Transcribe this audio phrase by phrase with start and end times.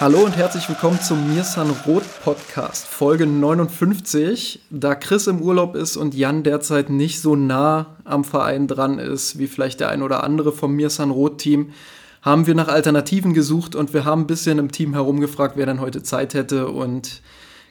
[0.00, 4.60] Hallo und herzlich willkommen zum Mirsan Rot Podcast, Folge 59.
[4.70, 9.38] Da Chris im Urlaub ist und Jan derzeit nicht so nah am Verein dran ist,
[9.38, 11.72] wie vielleicht der ein oder andere vom Mirsan Rot Team,
[12.22, 15.82] haben wir nach Alternativen gesucht und wir haben ein bisschen im Team herumgefragt, wer denn
[15.82, 17.20] heute Zeit hätte und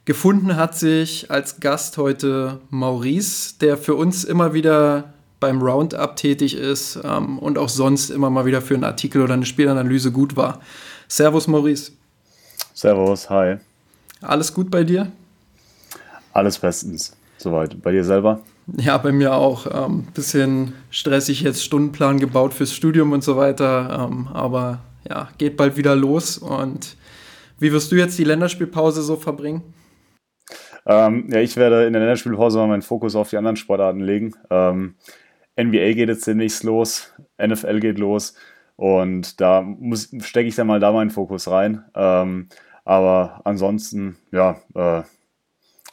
[0.06, 6.56] gefunden hat sich als Gast heute Maurice, der für uns immer wieder beim Roundup tätig
[6.56, 10.36] ist ähm, und auch sonst immer mal wieder für einen Artikel oder eine Spielanalyse gut
[10.36, 10.60] war.
[11.08, 11.94] Servus Maurice.
[12.80, 13.58] Servus, hi.
[14.22, 15.12] Alles gut bei dir?
[16.32, 17.82] Alles bestens, soweit.
[17.82, 18.40] Bei dir selber?
[18.78, 19.68] Ja, bei mir auch.
[19.70, 24.08] Ähm, bisschen stressig jetzt Stundenplan gebaut fürs Studium und so weiter.
[24.10, 26.38] Ähm, aber ja, geht bald wieder los.
[26.38, 26.96] Und
[27.58, 29.62] wie wirst du jetzt die Länderspielpause so verbringen?
[30.86, 34.36] Ähm, ja, ich werde in der Länderspielpause mal meinen Fokus auf die anderen Sportarten legen.
[34.50, 34.96] Ähm,
[35.60, 37.12] NBA geht jetzt demnächst los,
[37.46, 38.36] NFL geht los
[38.80, 39.68] und da
[40.22, 41.84] stecke ich dann mal da meinen Fokus rein.
[41.94, 42.48] Ähm,
[42.86, 45.04] aber ansonsten, ja, äh,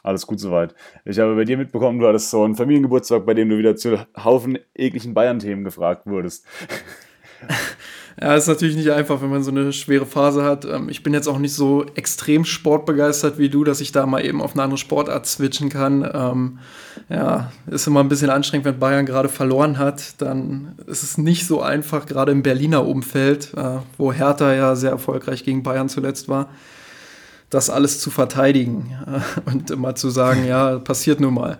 [0.02, 0.74] alles gut soweit.
[1.04, 3.98] Ich habe bei dir mitbekommen, du hattest so einen Familiengeburtstag, bei dem du wieder zu
[4.22, 6.46] Haufen ekligen Bayern-Themen gefragt wurdest.
[8.18, 10.64] Ja, ist natürlich nicht einfach, wenn man so eine schwere Phase hat.
[10.64, 14.24] Ähm, ich bin jetzt auch nicht so extrem sportbegeistert wie du, dass ich da mal
[14.24, 16.08] eben auf eine andere Sportart switchen kann.
[16.14, 16.58] Ähm,
[17.10, 20.22] ja, ist immer ein bisschen anstrengend, wenn Bayern gerade verloren hat.
[20.22, 24.92] Dann ist es nicht so einfach, gerade im Berliner Umfeld, äh, wo Hertha ja sehr
[24.92, 26.48] erfolgreich gegen Bayern zuletzt war
[27.50, 28.96] das alles zu verteidigen
[29.46, 31.58] und immer zu sagen, ja, passiert nun mal.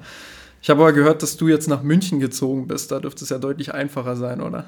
[0.63, 2.91] Ich habe aber gehört, dass du jetzt nach München gezogen bist.
[2.91, 4.65] Da dürfte es ja deutlich einfacher sein, oder?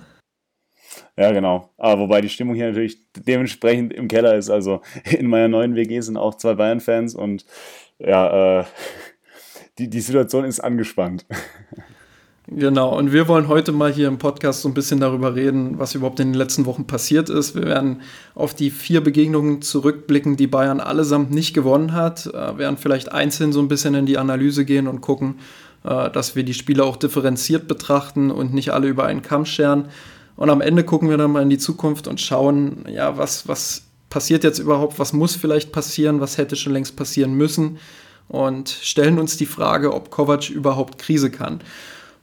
[1.17, 1.71] Ja, genau.
[1.77, 4.51] Aber wobei die Stimmung hier natürlich dementsprechend im Keller ist.
[4.51, 7.45] Also in meiner neuen WG sind auch zwei Bayern-Fans und
[7.99, 8.65] ja, äh,
[9.79, 11.27] die, die Situation ist angespannt.
[12.51, 15.95] Genau, und wir wollen heute mal hier im Podcast so ein bisschen darüber reden, was
[15.95, 17.55] überhaupt in den letzten Wochen passiert ist.
[17.55, 18.01] Wir werden
[18.35, 23.13] auf die vier Begegnungen zurückblicken, die Bayern allesamt nicht gewonnen hat, wir äh, werden vielleicht
[23.13, 25.41] einzeln so ein bisschen in die Analyse gehen und gucken,
[25.85, 29.91] äh, dass wir die Spiele auch differenziert betrachten und nicht alle über einen Kamm scheren.
[30.35, 33.83] Und am Ende gucken wir dann mal in die Zukunft und schauen, ja, was, was
[34.09, 37.77] passiert jetzt überhaupt, was muss vielleicht passieren, was hätte schon längst passieren müssen
[38.27, 41.61] und stellen uns die Frage, ob Kovac überhaupt Krise kann.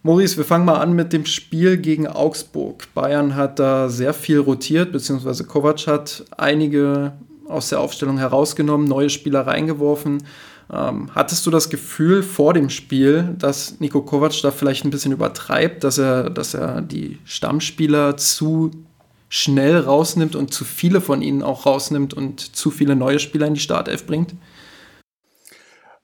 [0.06, 2.94] Maurice, wir fangen mal an mit dem Spiel gegen Augsburg.
[2.94, 7.14] Bayern hat da sehr viel rotiert, beziehungsweise Kovac hat einige
[7.48, 10.24] aus der Aufstellung herausgenommen, neue Spieler reingeworfen.
[10.72, 15.12] Ähm, hattest du das Gefühl vor dem Spiel, dass Nico Kovac da vielleicht ein bisschen
[15.12, 18.70] übertreibt, dass er, dass er die Stammspieler zu
[19.28, 23.56] schnell rausnimmt und zu viele von ihnen auch rausnimmt und zu viele neue Spieler in
[23.56, 24.36] die Startelf bringt?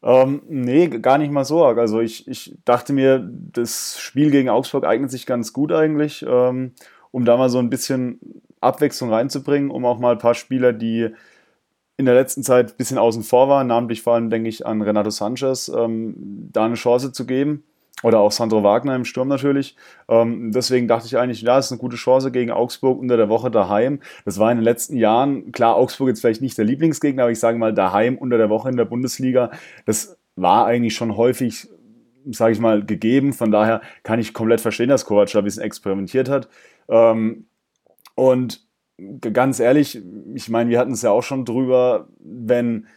[0.04, 1.64] Ähm, nee, gar nicht mal so.
[1.64, 6.74] Also ich, ich dachte mir, das Spiel gegen Augsburg eignet sich ganz gut eigentlich, ähm,
[7.12, 8.20] um da mal so ein bisschen
[8.62, 11.10] Abwechslung reinzubringen, um auch mal ein paar Spieler, die
[11.98, 14.82] in der letzten Zeit ein bisschen außen vor waren, namentlich vor allem denke ich an
[14.82, 16.16] Renato Sanchez, ähm,
[16.52, 17.64] da eine Chance zu geben.
[18.04, 19.76] Oder auch Sandro Wagner im Sturm natürlich.
[20.10, 23.30] Ähm, deswegen dachte ich eigentlich, ja, es ist eine gute Chance gegen Augsburg unter der
[23.30, 24.00] Woche daheim.
[24.26, 27.40] Das war in den letzten Jahren, klar, Augsburg jetzt vielleicht nicht der Lieblingsgegner, aber ich
[27.40, 29.52] sage mal, daheim unter der Woche in der Bundesliga,
[29.86, 31.68] das war eigentlich schon häufig,
[32.32, 33.34] sage ich mal, gegeben.
[33.34, 36.50] Von daher kann ich komplett verstehen, dass Kovac da ein bisschen experimentiert hat.
[36.90, 37.46] Ähm,
[38.16, 38.66] und
[39.34, 40.02] ganz ehrlich,
[40.34, 42.88] ich meine, wir hatten es ja auch schon drüber, wenn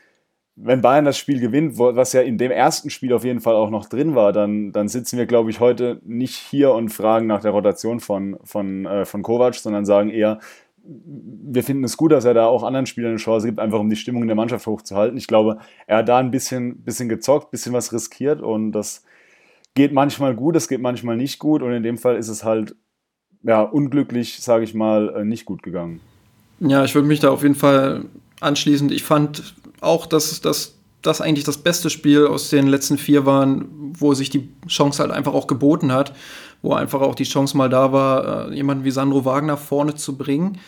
[0.56, 3.70] wenn Bayern das Spiel gewinnt, was ja in dem ersten Spiel auf jeden Fall auch
[3.70, 7.40] noch drin war, dann, dann sitzen wir, glaube ich, heute nicht hier und fragen nach
[7.40, 10.38] der Rotation von, von, äh, von Kovac, sondern sagen eher,
[10.86, 13.88] wir finden es gut, dass er da auch anderen Spielern eine Chance gibt, einfach um
[13.88, 15.16] die Stimmung in der Mannschaft hochzuhalten.
[15.16, 19.02] Ich glaube, er hat da ein bisschen, bisschen gezockt, ein bisschen was riskiert und das
[19.74, 22.76] geht manchmal gut, es geht manchmal nicht gut und in dem Fall ist es halt
[23.42, 26.00] ja, unglücklich, sage ich mal, äh, nicht gut gegangen.
[26.60, 28.04] Ja, ich würde mich da auf jeden Fall
[28.40, 28.90] anschließen.
[28.92, 30.74] Ich fand auch, dass das
[31.06, 33.66] das eigentlich das beste Spiel aus den letzten vier waren,
[33.98, 36.14] wo sich die Chance halt einfach auch geboten hat,
[36.62, 40.16] wo einfach auch die Chance mal da war, äh, jemanden wie Sandro Wagner vorne zu
[40.16, 40.58] bringen.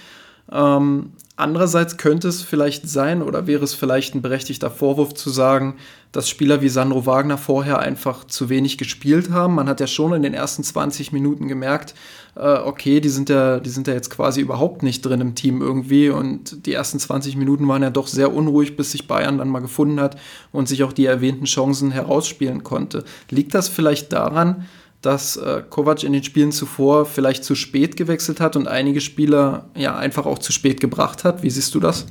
[0.52, 5.76] Ähm, Andererseits könnte es vielleicht sein oder wäre es vielleicht ein berechtigter Vorwurf zu sagen,
[6.10, 9.54] dass Spieler wie Sandro Wagner vorher einfach zu wenig gespielt haben.
[9.54, 11.94] Man hat ja schon in den ersten 20 Minuten gemerkt,
[12.36, 15.60] äh, okay, die sind, ja, die sind ja jetzt quasi überhaupt nicht drin im Team
[15.60, 19.50] irgendwie und die ersten 20 Minuten waren ja doch sehr unruhig, bis sich Bayern dann
[19.50, 20.16] mal gefunden hat
[20.52, 23.04] und sich auch die erwähnten Chancen herausspielen konnte.
[23.28, 24.64] Liegt das vielleicht daran,
[25.06, 29.70] dass äh, Kovac in den Spielen zuvor vielleicht zu spät gewechselt hat und einige Spieler
[29.76, 31.42] ja einfach auch zu spät gebracht hat.
[31.42, 32.06] Wie siehst du das?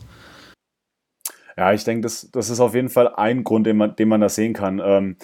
[1.58, 4.22] Ja, ich denke, das, das ist auf jeden Fall ein Grund, den man, den man
[4.22, 4.82] da sehen kann.
[4.84, 5.18] Ähm,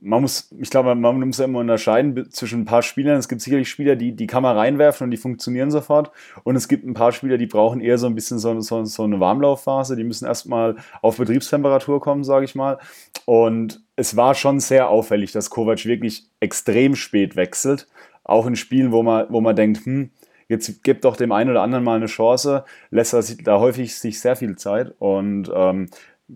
[0.00, 3.16] man muss, ich glaube, man muss ja immer unterscheiden zwischen ein paar Spielern.
[3.16, 6.12] Es gibt sicherlich Spieler, die, die kann man reinwerfen und die funktionieren sofort.
[6.44, 9.02] Und es gibt ein paar Spieler, die brauchen eher so ein bisschen so, so, so
[9.02, 9.96] eine Warmlaufphase.
[9.96, 12.78] Die müssen erstmal auf Betriebstemperatur kommen, sage ich mal.
[13.24, 17.88] Und es war schon sehr auffällig, dass Kovac wirklich extrem spät wechselt.
[18.22, 20.10] Auch in Spielen, wo man, wo man denkt, hm,
[20.46, 23.96] jetzt gibt doch dem einen oder anderen mal eine Chance, lässt er sich da häufig
[23.96, 24.94] sich sehr viel Zeit.
[25.00, 25.88] Und ähm,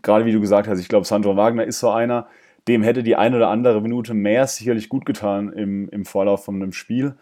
[0.03, 2.27] gerade wie du gesagt hast, ich glaube, Sandro Wagner ist so einer,
[2.67, 6.57] dem hätte die eine oder andere Minute mehr sicherlich gut getan im, im Vorlauf von
[6.57, 7.15] einem Spiel.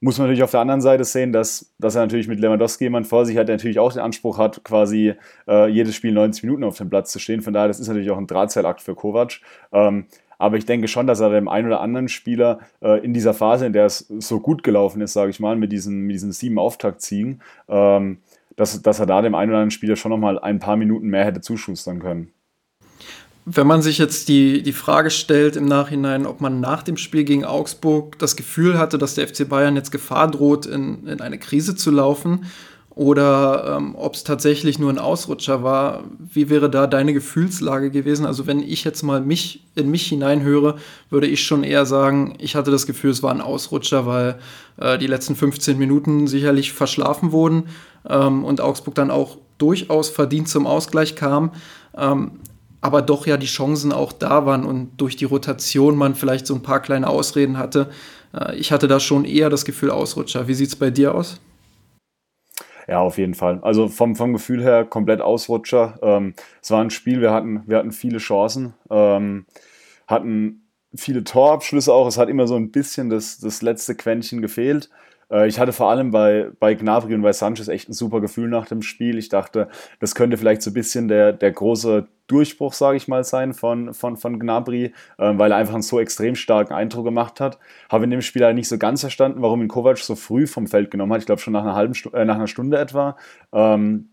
[0.00, 3.08] Muss man natürlich auf der anderen Seite sehen, dass, dass er natürlich mit Lewandowski jemand
[3.08, 5.14] vor sich hat, der natürlich auch den Anspruch hat, quasi
[5.48, 7.40] äh, jedes Spiel 90 Minuten auf dem Platz zu stehen.
[7.40, 9.40] Von daher, das ist natürlich auch ein Drahtseilakt für Kovac.
[9.72, 10.06] Ähm,
[10.38, 13.66] aber ich denke schon, dass er dem einen oder anderen Spieler äh, in dieser Phase,
[13.66, 16.60] in der es so gut gelaufen ist, sage ich mal, mit diesen, mit diesen sieben
[16.60, 18.18] Auftaktziehen, ähm,
[18.54, 21.24] dass, dass er da dem einen oder anderen Spieler schon nochmal ein paar Minuten mehr
[21.24, 22.32] hätte zuschustern können
[23.50, 27.24] wenn man sich jetzt die, die Frage stellt im Nachhinein, ob man nach dem Spiel
[27.24, 31.38] gegen Augsburg das Gefühl hatte, dass der FC Bayern jetzt Gefahr droht, in, in eine
[31.38, 32.46] Krise zu laufen,
[32.98, 38.26] oder ähm, ob es tatsächlich nur ein Ausrutscher war, wie wäre da deine Gefühlslage gewesen?
[38.26, 40.74] Also wenn ich jetzt mal mich in mich hineinhöre,
[41.08, 44.40] würde ich schon eher sagen, ich hatte das Gefühl, es war ein Ausrutscher, weil
[44.78, 47.68] äh, die letzten 15 Minuten sicherlich verschlafen wurden
[48.08, 51.52] ähm, und Augsburg dann auch durchaus verdient zum Ausgleich kam.
[51.96, 52.32] Ähm,
[52.80, 56.54] aber doch ja die Chancen auch da waren und durch die Rotation man vielleicht so
[56.54, 57.90] ein paar kleine Ausreden hatte.
[58.34, 60.48] Äh, ich hatte da schon eher das Gefühl Ausrutscher.
[60.48, 61.40] Wie sieht es bei dir aus?
[62.86, 63.58] Ja, auf jeden Fall.
[63.62, 65.98] Also vom, vom Gefühl her komplett Ausrutscher.
[66.00, 69.44] Ähm, es war ein Spiel, wir hatten, wir hatten viele Chancen, ähm,
[70.06, 70.62] hatten
[70.94, 72.06] viele Torabschlüsse auch.
[72.06, 74.88] Es hat immer so ein bisschen das, das letzte Quäntchen gefehlt.
[75.30, 78.48] Äh, ich hatte vor allem bei, bei Gnabry und bei Sanchez echt ein super Gefühl
[78.48, 79.18] nach dem Spiel.
[79.18, 79.68] Ich dachte,
[80.00, 83.94] das könnte vielleicht so ein bisschen der, der große Durchbruch, sage ich mal, sein von,
[83.94, 87.58] von, von Gnabry, äh, weil er einfach einen so extrem starken Eindruck gemacht hat.
[87.88, 90.66] Habe in dem Spiel halt nicht so ganz verstanden, warum ihn Kovac so früh vom
[90.66, 91.20] Feld genommen hat.
[91.20, 93.16] Ich glaube schon nach einer halben äh, nach einer Stunde etwa.
[93.52, 94.10] Ähm,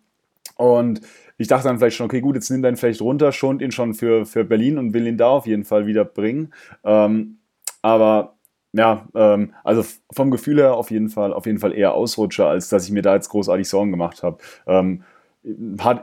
[0.58, 1.02] und
[1.38, 3.72] ich dachte dann vielleicht schon, okay, gut, jetzt nimmt er ihn vielleicht runter, schont ihn
[3.72, 6.54] schon für, für Berlin und will ihn da auf jeden Fall wieder bringen.
[6.86, 7.40] Ähm,
[7.82, 8.35] aber
[8.76, 12.70] ja, ähm, also vom Gefühl her auf jeden Fall, auf jeden Fall eher Ausrutscher, als
[12.70, 14.38] dass ich mir da jetzt großartig Sorgen gemacht habe.
[14.68, 15.04] Ähm,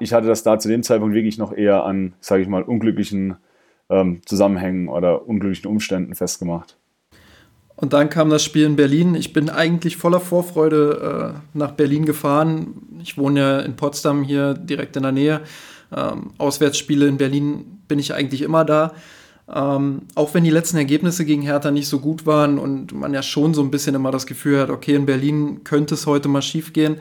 [0.01, 3.37] ich hatte das da zu dem Zeitpunkt wirklich noch eher an, sage ich mal, unglücklichen
[3.91, 6.79] ähm, Zusammenhängen oder unglücklichen Umständen festgemacht.
[7.77, 9.17] Und dann kam das Spiel in Berlin.
[9.17, 13.01] Ich bin eigentlich voller Vorfreude äh, nach Berlin gefahren.
[13.03, 15.41] Ich wohne ja in Potsdam hier direkt in der Nähe.
[15.95, 18.93] Ähm, Auswärtsspiele in Berlin bin ich eigentlich immer da.
[19.49, 23.23] Ähm, auch wenn die letzten Ergebnisse gegen Hertha nicht so gut waren und man ja
[23.23, 26.43] schon so ein bisschen immer das Gefühl hat, okay, in Berlin könnte es heute mal
[26.43, 27.01] schief gehen,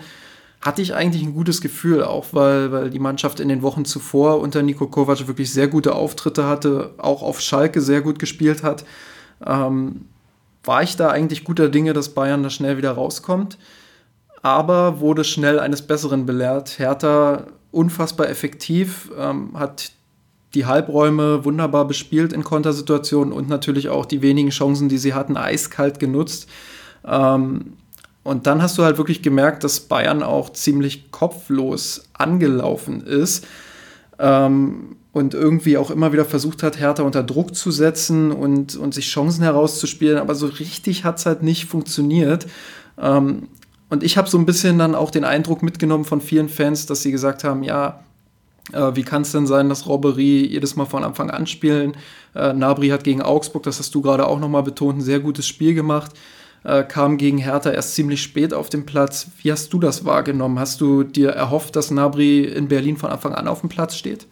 [0.59, 4.39] hatte ich eigentlich ein gutes Gefühl, auch weil, weil die Mannschaft in den Wochen zuvor
[4.39, 8.85] unter Nico Kovac wirklich sehr gute Auftritte hatte, auch auf Schalke sehr gut gespielt hat.
[9.45, 10.05] Ähm,
[10.63, 13.57] war ich da eigentlich guter Dinge, dass Bayern da schnell wieder rauskommt,
[14.43, 16.77] aber wurde schnell eines Besseren belehrt.
[16.77, 19.91] Hertha unfassbar effektiv, ähm, hat
[20.53, 25.37] die Halbräume wunderbar bespielt in Kontersituationen und natürlich auch die wenigen Chancen, die sie hatten,
[25.37, 26.49] eiskalt genutzt.
[27.05, 27.73] Ähm,
[28.23, 33.47] und dann hast du halt wirklich gemerkt, dass Bayern auch ziemlich kopflos angelaufen ist
[34.19, 38.93] ähm, und irgendwie auch immer wieder versucht hat, Hertha unter Druck zu setzen und, und
[38.93, 40.19] sich Chancen herauszuspielen.
[40.19, 42.45] Aber so richtig hat es halt nicht funktioniert.
[42.99, 43.47] Ähm,
[43.89, 47.01] und ich habe so ein bisschen dann auch den Eindruck mitgenommen von vielen Fans, dass
[47.01, 48.01] sie gesagt haben, ja,
[48.73, 51.97] äh, wie kann es denn sein, dass Robbery jedes Mal von Anfang an spielen?
[52.35, 55.47] Äh, Nabri hat gegen Augsburg, das hast du gerade auch nochmal betont, ein sehr gutes
[55.47, 56.11] Spiel gemacht.
[56.63, 59.31] Äh, kam gegen Hertha erst ziemlich spät auf den Platz.
[59.41, 60.59] Wie hast du das wahrgenommen?
[60.59, 64.27] Hast du dir erhofft, dass Nabri in Berlin von Anfang an auf dem Platz steht?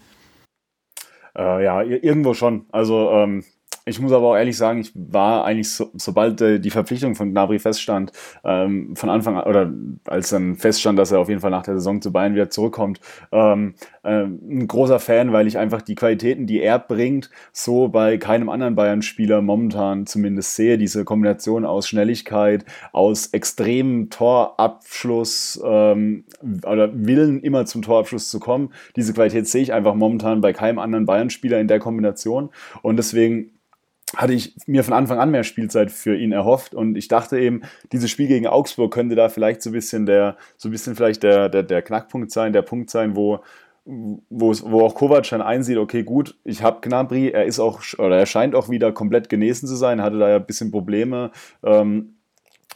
[1.36, 2.66] Äh, ja, irgendwo schon.
[2.72, 3.44] Also ähm,
[3.90, 7.32] ich muss aber auch ehrlich sagen, ich war eigentlich, so, sobald äh, die Verpflichtung von
[7.32, 8.12] Gnabry feststand,
[8.44, 9.72] ähm, von Anfang an, oder
[10.06, 13.00] als dann feststand, dass er auf jeden Fall nach der Saison zu Bayern wieder zurückkommt,
[13.32, 18.18] ähm, äh, ein großer Fan, weil ich einfach die Qualitäten, die er bringt, so bei
[18.18, 20.78] keinem anderen Bayern-Spieler momentan zumindest sehe.
[20.78, 26.26] Diese Kombination aus Schnelligkeit, aus extremem Torabschluss ähm,
[26.66, 28.72] oder Willen, immer zum Torabschluss zu kommen.
[28.96, 32.50] Diese Qualität sehe ich einfach momentan bei keinem anderen Bayern-Spieler in der Kombination.
[32.82, 33.52] Und deswegen
[34.16, 37.62] hatte ich mir von Anfang an mehr Spielzeit für ihn erhofft und ich dachte eben,
[37.92, 41.24] dieses Spiel gegen Augsburg könnte da vielleicht so ein bisschen der, so ein bisschen vielleicht
[41.24, 43.40] der, der, der Knackpunkt sein, der Punkt sein, wo,
[43.86, 48.18] wo, wo auch Kovac dann einsieht, okay, gut, ich habe Gnabry, er ist auch, oder
[48.18, 51.32] er scheint auch wieder komplett genesen zu sein, hatte da ja ein bisschen Probleme
[51.64, 52.16] ähm,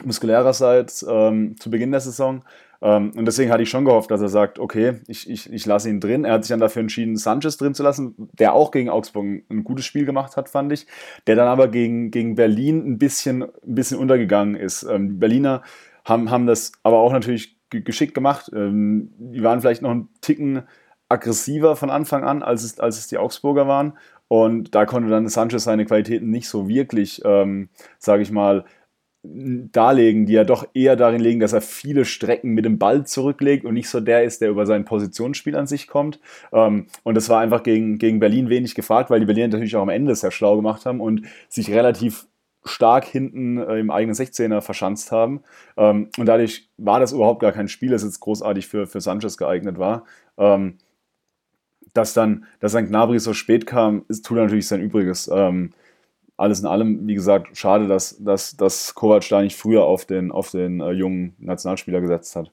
[0.02, 2.44] muskulärerseits ähm, zu Beginn der Saison.
[2.84, 5.88] Ähm, und deswegen hatte ich schon gehofft, dass er sagt, okay, ich, ich, ich lasse
[5.88, 6.26] ihn drin.
[6.26, 9.64] Er hat sich dann dafür entschieden, Sanchez drin zu lassen, der auch gegen Augsburg ein
[9.64, 10.86] gutes Spiel gemacht hat, fand ich.
[11.26, 14.82] Der dann aber gegen, gegen Berlin ein bisschen, ein bisschen untergegangen ist.
[14.82, 15.62] Ähm, die Berliner
[16.04, 18.50] haben, haben das aber auch natürlich geschickt gemacht.
[18.54, 20.64] Ähm, die waren vielleicht noch ein Ticken
[21.08, 23.94] aggressiver von Anfang an, als es, als es die Augsburger waren.
[24.28, 28.66] Und da konnte dann Sanchez seine Qualitäten nicht so wirklich, ähm, sage ich mal,
[29.26, 33.64] darlegen, die ja doch eher darin legen, dass er viele Strecken mit dem Ball zurücklegt
[33.64, 36.20] und nicht so der ist, der über sein Positionsspiel an sich kommt.
[36.52, 39.82] Ähm, und das war einfach gegen, gegen Berlin wenig gefragt, weil die Berliner natürlich auch
[39.82, 42.26] am Ende sehr schlau gemacht haben und sich relativ
[42.64, 45.42] stark hinten äh, im eigenen 16er verschanzt haben.
[45.76, 49.38] Ähm, und dadurch war das überhaupt gar kein Spiel, das jetzt großartig für, für Sanchez
[49.38, 50.04] geeignet war.
[50.36, 50.78] Ähm,
[51.94, 55.30] dass dann, dass dann Gnabry so spät kam, tut natürlich sein Übriges
[56.36, 60.32] alles in allem, wie gesagt, schade, dass, dass, dass Kovac da nicht früher auf den,
[60.32, 62.50] auf den äh, jungen Nationalspieler gesetzt hat.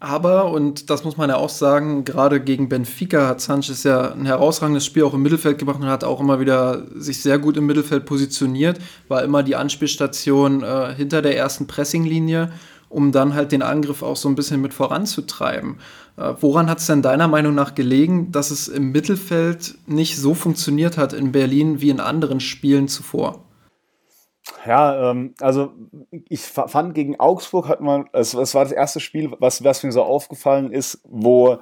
[0.00, 4.26] Aber, und das muss man ja auch sagen, gerade gegen Benfica hat Sanchez ja ein
[4.26, 7.66] herausragendes Spiel auch im Mittelfeld gemacht und hat auch immer wieder sich sehr gut im
[7.66, 12.52] Mittelfeld positioniert, war immer die Anspielstation äh, hinter der ersten Pressinglinie
[12.88, 15.78] um dann halt den Angriff auch so ein bisschen mit voranzutreiben.
[16.16, 20.34] Äh, woran hat es denn deiner Meinung nach gelegen, dass es im Mittelfeld nicht so
[20.34, 23.44] funktioniert hat in Berlin wie in anderen Spielen zuvor?
[24.66, 25.72] Ja, ähm, also
[26.28, 29.92] ich fand gegen Augsburg hat man, es, es war das erste Spiel, was, was mir
[29.92, 31.58] so aufgefallen ist, wo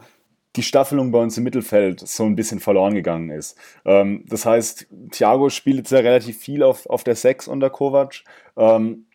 [0.57, 3.59] die Staffelung bei uns im Mittelfeld so ein bisschen verloren gegangen ist.
[3.85, 8.23] Ähm, das heißt, Thiago spielt jetzt ja relativ viel auf, auf der 6 unter Kovac.
[8.57, 9.07] Ähm,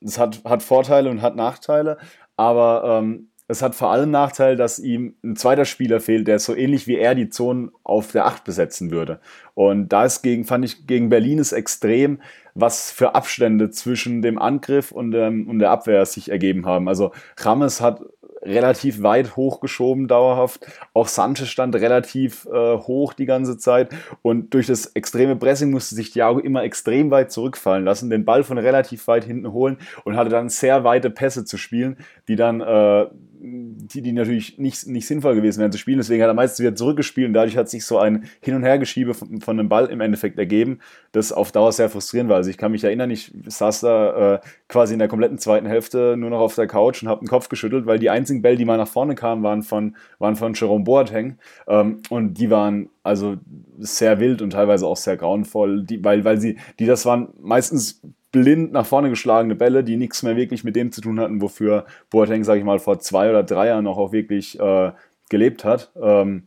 [0.00, 1.98] das hat, hat Vorteile und hat Nachteile,
[2.36, 6.54] aber ähm, es hat vor allem Nachteil, dass ihm ein zweiter Spieler fehlt, der so
[6.54, 9.20] ähnlich wie er die Zonen auf der 8 besetzen würde.
[9.54, 12.20] Und da ist gegen, fand ich, gegen Berlin ist extrem,
[12.54, 16.88] was für Abstände zwischen dem Angriff und, ähm, und der Abwehr sich ergeben haben.
[16.88, 18.02] Also Rames hat
[18.42, 20.66] relativ weit hochgeschoben dauerhaft.
[20.94, 23.90] Auch Sanchez stand relativ äh, hoch die ganze Zeit
[24.22, 28.44] und durch das extreme Pressing musste sich Thiago immer extrem weit zurückfallen lassen, den Ball
[28.44, 31.96] von relativ weit hinten holen und hatte dann sehr weite Pässe zu spielen,
[32.28, 33.06] die dann äh,
[33.40, 35.98] die, die natürlich nicht, nicht sinnvoll gewesen wären zu spielen.
[35.98, 39.14] Deswegen hat er meistens wieder zurückgespielt und dadurch hat sich so ein Hin- und Hergeschiebe
[39.14, 40.80] von, von dem Ball im Endeffekt ergeben,
[41.12, 42.36] das auf Dauer sehr frustrierend war.
[42.36, 46.16] Also ich kann mich erinnern, ich saß da äh, quasi in der kompletten zweiten Hälfte
[46.16, 48.64] nur noch auf der Couch und habe den Kopf geschüttelt, weil die einzigen Bälle, die
[48.64, 53.36] mal nach vorne kamen, waren von, waren von Jerome Boateng ähm, und die waren also
[53.78, 58.02] sehr wild und teilweise auch sehr grauenvoll, die, weil, weil sie, die das waren meistens
[58.42, 61.86] blind nach vorne geschlagene Bälle, die nichts mehr wirklich mit dem zu tun hatten, wofür
[62.10, 64.92] Boateng, sage ich mal, vor zwei oder drei Jahren noch auch wirklich äh,
[65.28, 65.92] gelebt hat.
[66.00, 66.44] Ähm,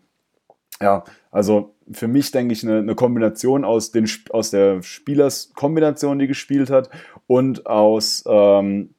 [0.82, 6.28] ja, also für mich denke ich eine, eine, Kombination aus, den, aus der Spielerskombination, die
[6.28, 6.90] gespielt hat
[7.28, 8.96] und aus ähm,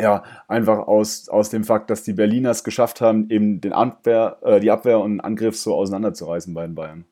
[0.00, 4.38] ja, einfach aus, aus dem Fakt, dass die Berliner es geschafft haben, eben den Abwehr,
[4.42, 7.04] äh, die Abwehr und Angriff so auseinanderzureißen bei den Bayern.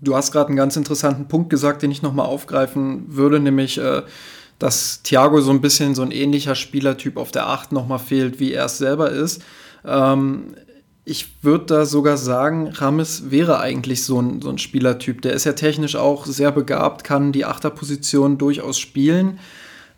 [0.00, 4.02] Du hast gerade einen ganz interessanten Punkt gesagt, den ich nochmal aufgreifen würde, nämlich, äh,
[4.58, 8.52] dass Thiago so ein bisschen so ein ähnlicher Spielertyp auf der 8 nochmal fehlt, wie
[8.52, 9.42] er es selber ist.
[9.84, 10.54] Ähm,
[11.04, 15.22] ich würde da sogar sagen, Rames wäre eigentlich so ein, so ein Spielertyp.
[15.22, 19.38] Der ist ja technisch auch sehr begabt, kann die Achterposition durchaus spielen.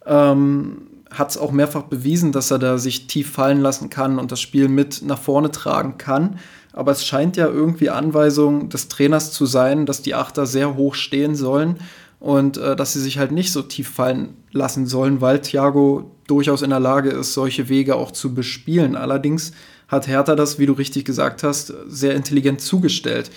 [0.06, 4.30] Ähm, hat es auch mehrfach bewiesen, dass er da sich tief fallen lassen kann und
[4.30, 6.38] das Spiel mit nach vorne tragen kann
[6.78, 10.94] aber es scheint ja irgendwie Anweisung des Trainers zu sein, dass die Achter sehr hoch
[10.94, 11.78] stehen sollen
[12.20, 16.62] und äh, dass sie sich halt nicht so tief fallen lassen sollen, weil Thiago durchaus
[16.62, 18.94] in der Lage ist, solche Wege auch zu bespielen.
[18.94, 19.50] Allerdings
[19.88, 23.32] hat Hertha das, wie du richtig gesagt hast, sehr intelligent zugestellt.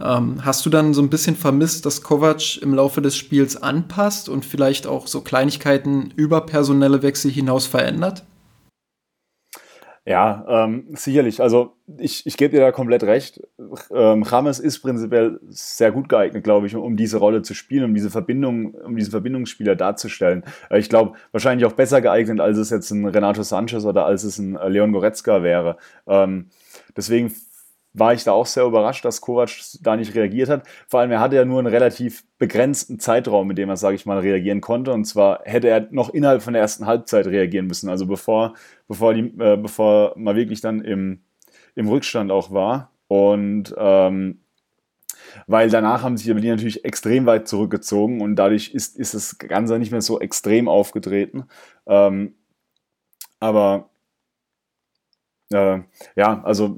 [0.00, 4.30] Ähm, hast du dann so ein bisschen vermisst, dass Kovac im Laufe des Spiels anpasst
[4.30, 8.24] und vielleicht auch so Kleinigkeiten über personelle Wechsel hinaus verändert?
[10.08, 11.42] Ja, ähm, sicherlich.
[11.42, 13.40] Also ich, ich gebe dir da komplett recht.
[13.92, 17.94] Ähm, James ist prinzipiell sehr gut geeignet, glaube ich, um diese Rolle zu spielen, um
[17.94, 20.44] diese Verbindung, um diesen Verbindungsspieler darzustellen.
[20.70, 24.22] Äh, ich glaube, wahrscheinlich auch besser geeignet, als es jetzt ein Renato Sanchez oder als
[24.22, 25.76] es ein äh, Leon Goretzka wäre.
[26.06, 26.50] Ähm,
[26.96, 27.32] deswegen
[27.98, 30.66] war ich da auch sehr überrascht, dass Kovac da nicht reagiert hat.
[30.86, 34.04] Vor allem, er hatte ja nur einen relativ begrenzten Zeitraum, mit dem er, sage ich
[34.04, 34.92] mal, reagieren konnte.
[34.92, 37.88] Und zwar hätte er noch innerhalb von der ersten Halbzeit reagieren müssen.
[37.88, 38.54] Also bevor,
[38.88, 41.22] bevor, die, äh, bevor man wirklich dann im,
[41.74, 42.92] im Rückstand auch war.
[43.08, 44.40] Und ähm,
[45.46, 49.38] weil danach haben sich die Berlin natürlich extrem weit zurückgezogen und dadurch ist, ist das
[49.38, 51.44] Ganze nicht mehr so extrem aufgetreten.
[51.86, 52.34] Ähm,
[53.40, 53.90] aber
[55.52, 55.80] äh,
[56.16, 56.76] ja, also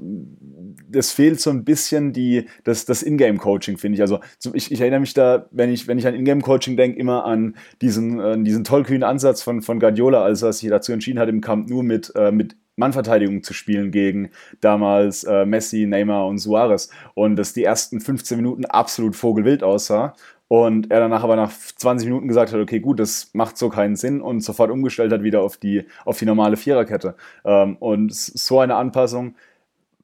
[0.91, 4.01] das fehlt so ein bisschen die, das, das Ingame-Coaching, finde ich.
[4.01, 4.19] Also
[4.53, 8.19] ich, ich, erinnere mich da, wenn ich, wenn ich an Ingame-Coaching denke, immer an diesen,
[8.19, 11.69] äh, diesen tollkühnen Ansatz von, von Guardiola, als er sich dazu entschieden hat, im Camp
[11.69, 14.31] nur mit, äh, mit Mannverteidigung zu spielen gegen
[14.61, 16.89] damals äh, Messi, Neymar und Suarez.
[17.13, 20.15] Und dass die ersten 15 Minuten absolut vogelwild aussah.
[20.47, 23.95] Und er danach aber nach 20 Minuten gesagt hat, okay, gut, das macht so keinen
[23.95, 27.15] Sinn und sofort umgestellt hat wieder auf die, auf die normale Viererkette.
[27.45, 29.35] Ähm, und so eine Anpassung,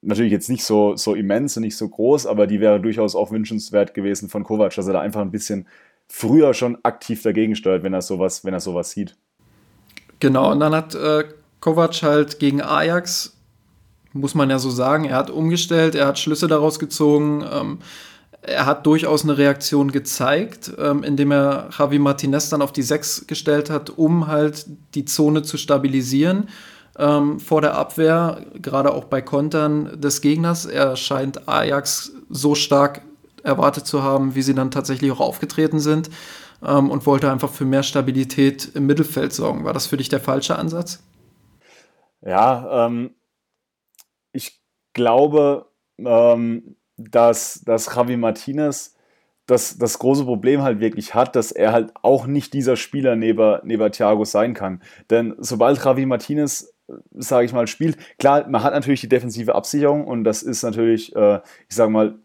[0.05, 3.31] natürlich jetzt nicht so, so immens und nicht so groß, aber die wäre durchaus auch
[3.31, 5.67] wünschenswert gewesen von Kovac, dass er da einfach ein bisschen
[6.07, 9.15] früher schon aktiv dagegen steuert, wenn er sowas, wenn er sowas sieht.
[10.19, 11.25] Genau, und dann hat äh,
[11.59, 13.35] Kovac halt gegen Ajax,
[14.13, 17.79] muss man ja so sagen, er hat umgestellt, er hat Schlüsse daraus gezogen, ähm,
[18.41, 23.25] er hat durchaus eine Reaktion gezeigt, ähm, indem er Javi Martinez dann auf die 6
[23.25, 26.47] gestellt hat, um halt die Zone zu stabilisieren
[26.97, 30.65] ähm, vor der Abwehr, gerade auch bei Kontern des Gegners.
[30.65, 33.01] Er scheint Ajax so stark
[33.43, 36.09] erwartet zu haben, wie sie dann tatsächlich auch aufgetreten sind
[36.65, 39.63] ähm, und wollte einfach für mehr Stabilität im Mittelfeld sorgen.
[39.63, 41.03] War das für dich der falsche Ansatz?
[42.21, 43.11] Ja, ähm,
[44.31, 44.61] ich
[44.93, 45.67] glaube,
[45.99, 48.95] ähm, dass, dass Javi Martinez
[49.45, 53.59] das, das große Problem halt wirklich hat, dass er halt auch nicht dieser Spieler neben,
[53.63, 54.81] neben Thiago sein kann.
[55.11, 56.73] Denn sobald Javi Martinez,
[57.13, 61.15] sage ich mal, spielt, klar, man hat natürlich die defensive Absicherung und das ist natürlich,
[61.15, 62.15] äh, ich sage mal,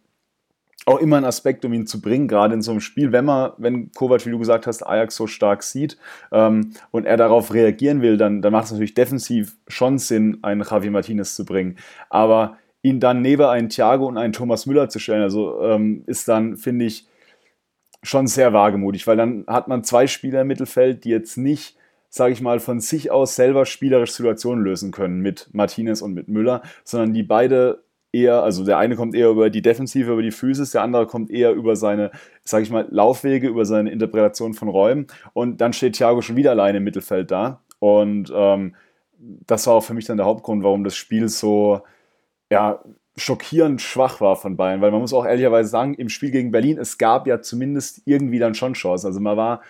[0.87, 3.53] auch immer ein Aspekt, um ihn zu bringen, gerade in so einem Spiel, wenn man,
[3.59, 5.99] wenn Kovac, wie du gesagt hast, Ajax so stark sieht
[6.33, 10.63] ähm, und er darauf reagieren will, dann, dann macht es natürlich defensiv schon Sinn, einen
[10.63, 11.77] Javi Martinez zu bringen.
[12.09, 16.29] Aber ihn dann neben einen Thiago und einen Thomas Müller zu stellen, also ähm, ist
[16.29, 17.07] dann, finde ich,
[18.03, 21.77] schon sehr wagemutig, weil dann hat man zwei Spieler im Mittelfeld, die jetzt nicht,
[22.11, 26.29] sage ich mal, von sich aus selber spielerisch Situationen lösen können mit Martinez und mit
[26.29, 30.33] Müller, sondern die beide eher, also der eine kommt eher über die Defensive, über die
[30.33, 32.11] Physis, der andere kommt eher über seine,
[32.45, 35.07] sage ich mal, Laufwege, über seine Interpretation von Räumen.
[35.33, 37.63] Und dann steht Thiago schon wieder alleine im Mittelfeld da.
[37.79, 38.75] Und ähm,
[39.19, 41.83] das war auch für mich dann der Hauptgrund, warum das Spiel so,
[42.51, 42.83] ja,
[43.17, 46.79] schockierend schwach war von Bayern, weil man muss auch ehrlicherweise sagen, im Spiel gegen Berlin,
[46.79, 49.07] es gab ja zumindest irgendwie dann schon Chancen.
[49.07, 49.63] Also man war,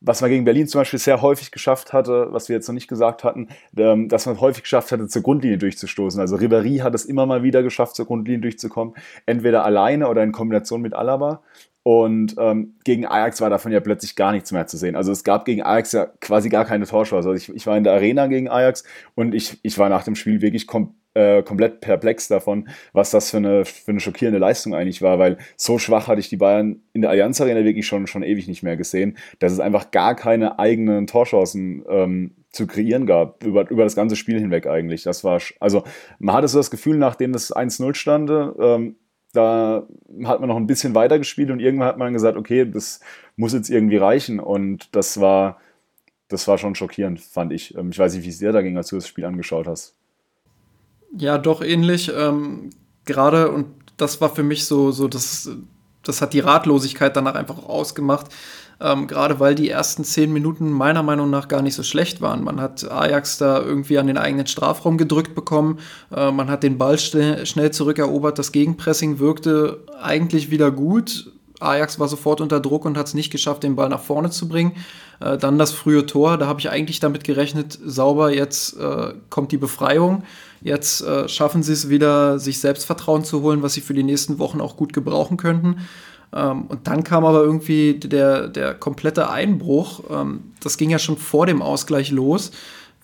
[0.00, 2.88] was man gegen Berlin zum Beispiel sehr häufig geschafft hatte, was wir jetzt noch nicht
[2.88, 6.20] gesagt hatten, ähm, dass man häufig geschafft hatte, zur Grundlinie durchzustoßen.
[6.20, 10.32] Also Ribéry hat es immer mal wieder geschafft, zur Grundlinie durchzukommen, entweder alleine oder in
[10.32, 11.42] Kombination mit Alaba.
[11.86, 14.96] Und ähm, gegen Ajax war davon ja plötzlich gar nichts mehr zu sehen.
[14.96, 17.28] Also es gab gegen Ajax ja quasi gar keine Torchance.
[17.28, 18.82] Also ich, ich war in der Arena gegen Ajax
[19.14, 23.30] und ich, ich war nach dem Spiel wirklich komplett äh, komplett perplex davon, was das
[23.30, 26.82] für eine, für eine schockierende Leistung eigentlich war, weil so schwach hatte ich die Bayern
[26.92, 30.14] in der Allianz Arena wirklich schon, schon ewig nicht mehr gesehen, dass es einfach gar
[30.14, 35.04] keine eigenen Torchancen ähm, zu kreieren gab, über, über das ganze Spiel hinweg eigentlich.
[35.04, 35.84] Das war, also
[36.18, 38.96] man hatte so das Gefühl, nachdem das 1-0 stand, ähm,
[39.36, 39.86] da
[40.24, 43.00] hat man noch ein bisschen weiter gespielt und irgendwann hat man gesagt, okay, das
[43.36, 45.60] muss jetzt irgendwie reichen und das war,
[46.28, 47.76] das war schon schockierend, fand ich.
[47.76, 49.94] Ähm, ich weiß nicht, wie es dir da ging, als du das Spiel angeschaut hast.
[51.16, 52.10] Ja, doch ähnlich.
[52.14, 52.70] Ähm,
[53.04, 55.48] Gerade, und das war für mich so, so das,
[56.02, 58.26] das hat die Ratlosigkeit danach einfach ausgemacht.
[58.78, 62.44] Ähm, Gerade weil die ersten zehn Minuten meiner Meinung nach gar nicht so schlecht waren.
[62.44, 65.78] Man hat Ajax da irgendwie an den eigenen Strafraum gedrückt bekommen.
[66.14, 68.38] Äh, man hat den Ball schnell, schnell zurückerobert.
[68.38, 71.32] Das Gegenpressing wirkte eigentlich wieder gut.
[71.60, 74.48] Ajax war sofort unter Druck und hat es nicht geschafft, den Ball nach vorne zu
[74.48, 74.72] bringen.
[75.20, 79.52] Äh, dann das frühe Tor, da habe ich eigentlich damit gerechnet, sauber, jetzt äh, kommt
[79.52, 80.24] die Befreiung.
[80.60, 84.38] Jetzt äh, schaffen sie es wieder, sich Selbstvertrauen zu holen, was sie für die nächsten
[84.38, 85.76] Wochen auch gut gebrauchen könnten.
[86.32, 90.04] Ähm, und dann kam aber irgendwie der, der komplette Einbruch.
[90.10, 92.50] Ähm, das ging ja schon vor dem Ausgleich los,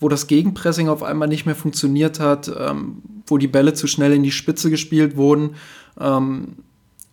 [0.01, 4.13] wo das Gegenpressing auf einmal nicht mehr funktioniert hat, ähm, wo die Bälle zu schnell
[4.13, 5.57] in die Spitze gespielt wurden.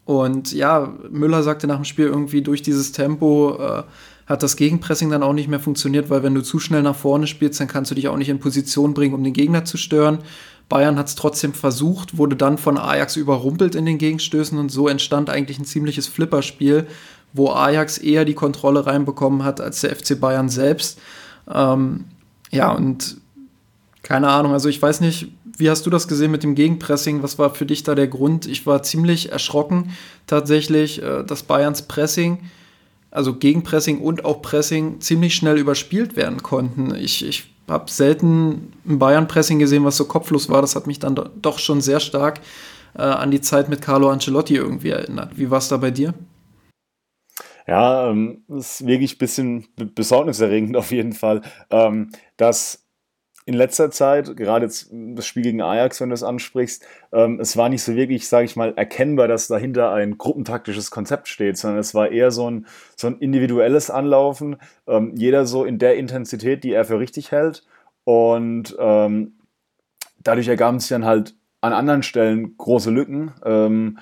[0.09, 3.83] Und ja, Müller sagte nach dem Spiel irgendwie durch dieses Tempo äh,
[4.25, 7.27] hat das Gegenpressing dann auch nicht mehr funktioniert, weil wenn du zu schnell nach vorne
[7.27, 10.19] spielst, dann kannst du dich auch nicht in Position bringen, um den Gegner zu stören.
[10.69, 14.87] Bayern hat es trotzdem versucht, wurde dann von Ajax überrumpelt in den Gegenstößen und so
[14.87, 16.87] entstand eigentlich ein ziemliches Flipperspiel,
[17.33, 20.99] wo Ajax eher die Kontrolle reinbekommen hat als der FC Bayern selbst.
[21.51, 22.05] Ähm,
[22.51, 23.17] ja, und
[24.03, 27.21] keine Ahnung, also ich weiß nicht, wie hast du das gesehen mit dem Gegenpressing?
[27.21, 28.45] Was war für dich da der Grund?
[28.45, 29.91] Ich war ziemlich erschrocken
[30.25, 32.39] tatsächlich, äh, dass Bayerns Pressing,
[33.11, 36.95] also Gegenpressing und auch Pressing, ziemlich schnell überspielt werden konnten.
[36.95, 40.61] Ich, ich habe selten ein Bayern-Pressing gesehen, was so kopflos war.
[40.61, 42.41] Das hat mich dann doch schon sehr stark
[42.95, 45.37] äh, an die Zeit mit Carlo Ancelotti irgendwie erinnert.
[45.37, 46.13] Wie war es da bei dir?
[47.67, 52.88] Ja, ähm, ist wirklich ein bisschen besorgniserregend auf jeden Fall, ähm, dass
[53.49, 57.57] in letzter Zeit, gerade jetzt das Spiel gegen Ajax, wenn du es ansprichst, ähm, es
[57.57, 61.79] war nicht so wirklich, sage ich mal, erkennbar, dass dahinter ein gruppentaktisches Konzept steht, sondern
[61.79, 66.63] es war eher so ein, so ein individuelles Anlaufen, ähm, jeder so in der Intensität,
[66.63, 67.65] die er für richtig hält.
[68.03, 69.39] Und ähm,
[70.19, 73.31] dadurch ergaben sich dann halt an anderen Stellen große Lücken.
[73.43, 73.97] Ähm,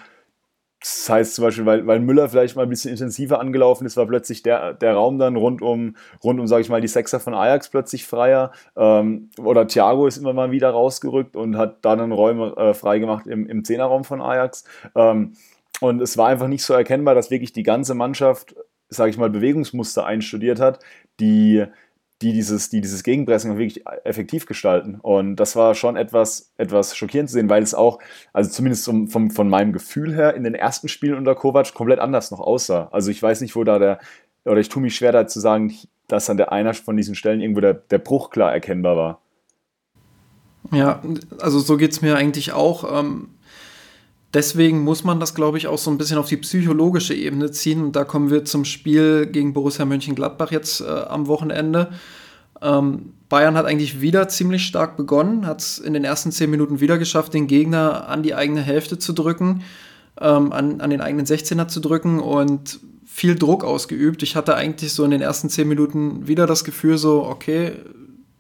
[0.87, 4.05] das heißt zum Beispiel, weil, weil Müller vielleicht mal ein bisschen intensiver angelaufen ist, war
[4.05, 7.33] plötzlich der, der Raum dann rund um, rund um, sage ich mal, die Sechser von
[7.33, 8.51] Ajax plötzlich freier.
[8.77, 13.27] Ähm, oder Thiago ist immer mal wieder rausgerückt und hat da dann Räume äh, freigemacht
[13.27, 14.63] im, im Zehnerraum von Ajax.
[14.95, 15.33] Ähm,
[15.81, 18.55] und es war einfach nicht so erkennbar, dass wirklich die ganze Mannschaft,
[18.89, 20.79] sage ich mal, Bewegungsmuster einstudiert hat,
[21.19, 21.65] die,
[22.21, 24.99] die dieses, die dieses Gegenpressing wirklich effektiv gestalten.
[25.01, 27.99] Und das war schon etwas, etwas schockierend zu sehen, weil es auch,
[28.33, 31.99] also zumindest vom, vom, von meinem Gefühl her, in den ersten Spielen unter Kovac komplett
[31.99, 32.89] anders noch aussah.
[32.91, 33.99] Also ich weiß nicht, wo da der,
[34.45, 35.73] oder ich tue mich schwer da zu sagen,
[36.07, 39.21] dass an der einer von diesen Stellen irgendwo der, der Bruch klar erkennbar war.
[40.71, 41.01] Ja,
[41.39, 42.99] also so geht es mir eigentlich auch.
[42.99, 43.29] Ähm,
[44.33, 47.83] deswegen muss man das, glaube ich, auch so ein bisschen auf die psychologische Ebene ziehen.
[47.83, 51.91] Und da kommen wir zum Spiel gegen Borussia Mönchengladbach jetzt äh, am Wochenende.
[52.61, 56.79] Ähm, Bayern hat eigentlich wieder ziemlich stark begonnen, hat es in den ersten zehn Minuten
[56.79, 59.63] wieder geschafft, den Gegner an die eigene Hälfte zu drücken,
[60.19, 64.23] ähm, an, an den eigenen 16er zu drücken und viel Druck ausgeübt.
[64.23, 67.73] Ich hatte eigentlich so in den ersten zehn Minuten wieder das Gefühl, so, okay,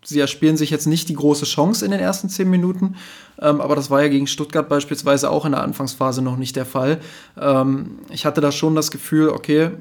[0.07, 2.95] sie erspielen sich jetzt nicht die große Chance in den ersten zehn Minuten,
[3.41, 6.65] ähm, aber das war ja gegen Stuttgart beispielsweise auch in der Anfangsphase noch nicht der
[6.65, 6.99] Fall.
[7.37, 9.71] Ähm, ich hatte da schon das Gefühl, okay,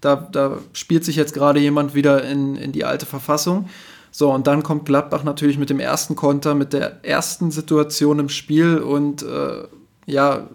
[0.00, 3.68] da, da spielt sich jetzt gerade jemand wieder in, in die alte Verfassung.
[4.10, 8.28] So, und dann kommt Gladbach natürlich mit dem ersten Konter, mit der ersten Situation im
[8.28, 9.62] Spiel und äh,
[10.06, 10.48] ja,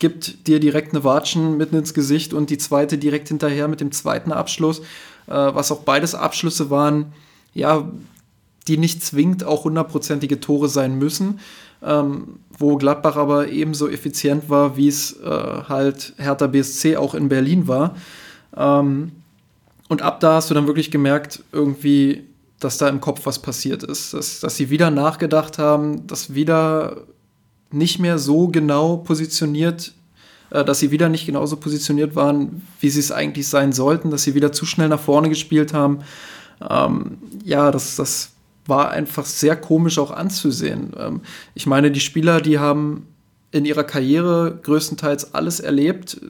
[0.00, 3.92] gibt dir direkt eine Watschen mitten ins Gesicht und die zweite direkt hinterher mit dem
[3.92, 4.80] zweiten Abschluss,
[5.28, 7.12] äh, was auch beides Abschlüsse waren,
[7.54, 7.88] ja,
[8.68, 11.40] die nicht zwingend auch hundertprozentige Tore sein müssen,
[11.82, 15.28] ähm, wo Gladbach aber ebenso effizient war, wie es äh,
[15.68, 17.96] halt Hertha BSC auch in Berlin war.
[18.56, 19.12] Ähm,
[19.88, 22.24] und ab da hast du dann wirklich gemerkt, irgendwie,
[22.60, 27.04] dass da im Kopf was passiert ist, dass, dass sie wieder nachgedacht haben, dass wieder
[27.70, 29.92] nicht mehr so genau positioniert,
[30.50, 34.24] äh, dass sie wieder nicht genauso positioniert waren, wie sie es eigentlich sein sollten, dass
[34.24, 36.00] sie wieder zu schnell nach vorne gespielt haben.
[36.68, 38.32] Ähm, ja, das, das
[38.68, 40.92] war einfach sehr komisch auch anzusehen.
[40.98, 41.20] Ähm,
[41.54, 43.06] ich meine, die Spieler, die haben
[43.50, 46.20] in ihrer Karriere größtenteils alles erlebt,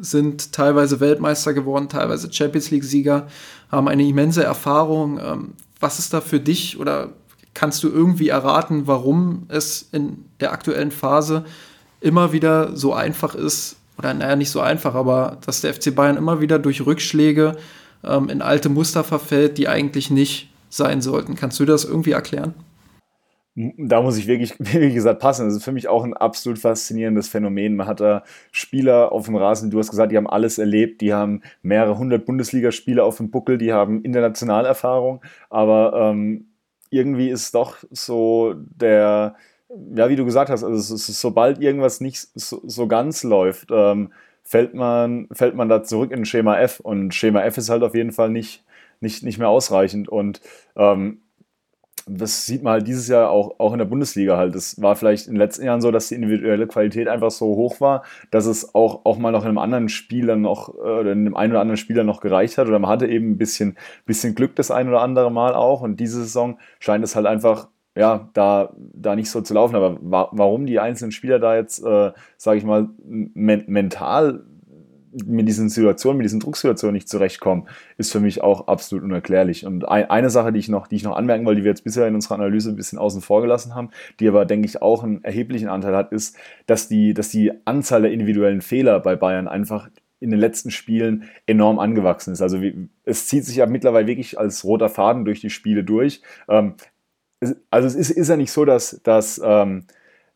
[0.00, 3.26] sind teilweise Weltmeister geworden, teilweise Champions League-Sieger,
[3.70, 5.18] haben eine immense Erfahrung.
[5.18, 7.10] Ähm, was ist da für dich oder
[7.54, 11.44] kannst du irgendwie erraten, warum es in der aktuellen Phase
[12.00, 16.16] immer wieder so einfach ist, oder naja, nicht so einfach, aber dass der FC Bayern
[16.16, 17.56] immer wieder durch Rückschläge
[18.04, 21.34] ähm, in alte Muster verfällt, die eigentlich nicht sein sollten.
[21.34, 22.54] Kannst du das irgendwie erklären?
[23.54, 25.46] Da muss ich wirklich, wie gesagt, passen.
[25.46, 27.76] Das ist für mich auch ein absolut faszinierendes Phänomen.
[27.76, 31.12] Man hat da Spieler auf dem Rasen, du hast gesagt, die haben alles erlebt, die
[31.12, 36.46] haben mehrere hundert Bundesligaspiele auf dem Buckel, die haben internationale Erfahrung, aber ähm,
[36.90, 39.36] irgendwie ist doch so der,
[39.94, 44.12] ja, wie du gesagt hast, also ist, sobald irgendwas nicht so, so ganz läuft, ähm,
[44.42, 47.94] fällt, man, fällt man da zurück in Schema F und Schema F ist halt auf
[47.94, 48.64] jeden Fall nicht
[49.00, 50.08] nicht, nicht mehr ausreichend.
[50.08, 50.40] Und
[50.76, 51.22] ähm,
[52.06, 54.54] das sieht man halt dieses Jahr auch, auch in der Bundesliga halt.
[54.54, 57.80] Es war vielleicht in den letzten Jahren so, dass die individuelle Qualität einfach so hoch
[57.80, 61.20] war, dass es auch, auch mal noch in einem anderen Spieler noch, äh, oder in
[61.20, 62.68] einem einen oder anderen Spieler noch gereicht hat.
[62.68, 65.82] Oder man hatte eben ein bisschen, bisschen Glück das ein oder andere Mal auch.
[65.82, 69.76] Und diese Saison scheint es halt einfach ja, da, da nicht so zu laufen.
[69.76, 74.44] Aber wa warum die einzelnen Spieler da jetzt, äh, sage ich mal, men mental
[75.12, 79.66] mit diesen Situationen, mit diesen Drucksituationen nicht zurechtkommen, ist für mich auch absolut unerklärlich.
[79.66, 81.84] Und ein, eine Sache, die ich, noch, die ich noch anmerken wollte, die wir jetzt
[81.84, 85.02] bisher in unserer Analyse ein bisschen außen vor gelassen haben, die aber, denke ich, auch
[85.02, 89.48] einen erheblichen Anteil hat, ist, dass die, dass die Anzahl der individuellen Fehler bei Bayern
[89.48, 89.88] einfach
[90.20, 92.42] in den letzten Spielen enorm angewachsen ist.
[92.42, 92.60] Also
[93.04, 96.22] es zieht sich ja mittlerweile wirklich als roter Faden durch die Spiele durch.
[96.48, 96.74] Ähm,
[97.70, 99.86] also es ist, ist ja nicht so, dass, dass, ähm,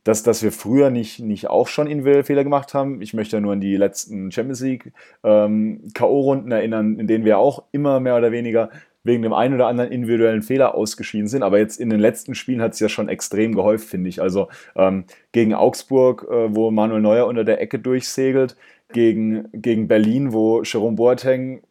[0.05, 3.01] dass, dass wir früher nicht, nicht auch schon individuelle Fehler gemacht haben.
[3.01, 4.93] Ich möchte nur an die letzten Champions League
[5.25, 8.71] ähm, K.O.-Runden erinnern, in denen wir auch immer mehr oder weniger
[9.03, 11.43] wegen dem einen oder anderen individuellen Fehler ausgeschieden sind.
[11.43, 14.21] Aber jetzt in den letzten Spielen hat es ja schon extrem gehäuft, finde ich.
[14.21, 18.57] Also ähm, gegen Augsburg, äh, wo Manuel Neuer unter der Ecke durchsegelt,
[18.93, 21.63] gegen, gegen Berlin, wo Jerome Boateng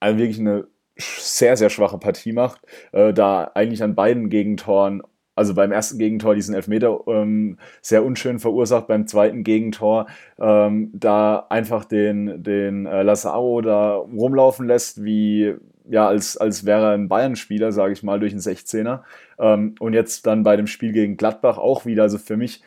[0.00, 0.66] also wirklich eine
[0.98, 2.60] sehr, sehr schwache Partie macht,
[2.92, 5.02] äh, da eigentlich an beiden Gegentoren
[5.42, 10.06] also beim ersten Gegentor diesen Elfmeter ähm, sehr unschön verursacht, beim zweiten Gegentor
[10.38, 15.56] ähm, da einfach den, den äh, Lazaro da rumlaufen lässt, wie
[15.90, 19.00] ja, als, als wäre er ein Bayern-Spieler, sage ich mal, durch einen 16er.
[19.40, 22.04] Ähm, und jetzt dann bei dem Spiel gegen Gladbach auch wieder.
[22.04, 22.62] Also für mich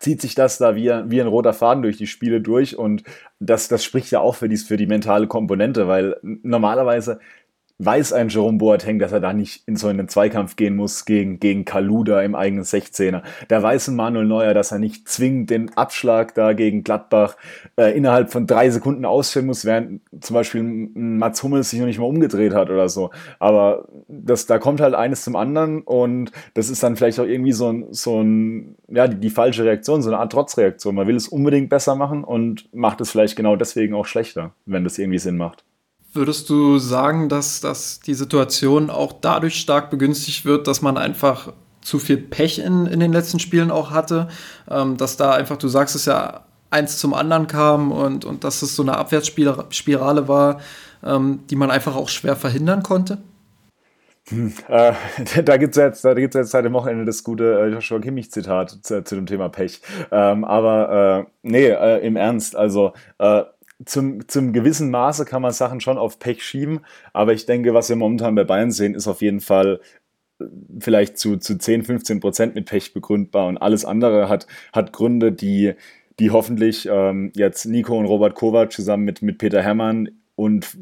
[0.00, 3.04] zieht sich das da wie, wie ein roter Faden durch die Spiele durch und
[3.40, 7.20] das, das spricht ja auch für die, für die mentale Komponente, weil normalerweise
[7.78, 11.40] weiß ein Jerome Boateng, dass er da nicht in so einen Zweikampf gehen muss gegen,
[11.40, 13.22] gegen Kaluda im eigenen 16er.
[13.48, 17.36] Da weiß ein Manuel Neuer, dass er nicht zwingend den Abschlag da gegen Gladbach
[17.76, 21.98] äh, innerhalb von drei Sekunden ausführen muss, während zum Beispiel Mats Hummels sich noch nicht
[21.98, 23.10] mal umgedreht hat oder so.
[23.40, 27.52] Aber das, da kommt halt eines zum anderen und das ist dann vielleicht auch irgendwie
[27.52, 30.94] so so ein ja, die, die falsche Reaktion, so eine Art Trotzreaktion.
[30.94, 34.84] Man will es unbedingt besser machen und macht es vielleicht genau deswegen auch schlechter, wenn
[34.84, 35.64] das irgendwie Sinn macht.
[36.14, 41.52] Würdest du sagen, dass, dass die Situation auch dadurch stark begünstigt wird, dass man einfach
[41.80, 44.28] zu viel Pech in, in den letzten Spielen auch hatte?
[44.70, 48.62] Ähm, dass da einfach, du sagst es ja, eins zum anderen kam und, und dass
[48.62, 50.60] es so eine Abwärtsspirale war,
[51.04, 53.18] ähm, die man einfach auch schwer verhindern konnte?
[54.28, 54.92] Hm, äh,
[55.44, 59.14] da gibt es jetzt, jetzt seit dem Wochenende das gute äh, Joshua Kimmich-Zitat zu, zu,
[59.14, 59.82] dem Thema Pech.
[60.10, 63.42] Ähm, aber äh, nee, äh, im Ernst, also äh,
[63.86, 66.80] zum, zum gewissen Maße kann man Sachen schon auf Pech schieben,
[67.12, 69.80] aber ich denke, was wir momentan bei Bayern sehen, ist auf jeden Fall
[70.40, 70.44] äh,
[70.80, 75.32] vielleicht zu, zu 10, 15 Prozent mit Pech begründbar und alles andere hat, hat Gründe,
[75.32, 75.74] die,
[76.18, 80.76] die hoffentlich ähm, jetzt Nico und Robert Kovac zusammen mit, mit Peter Hermann und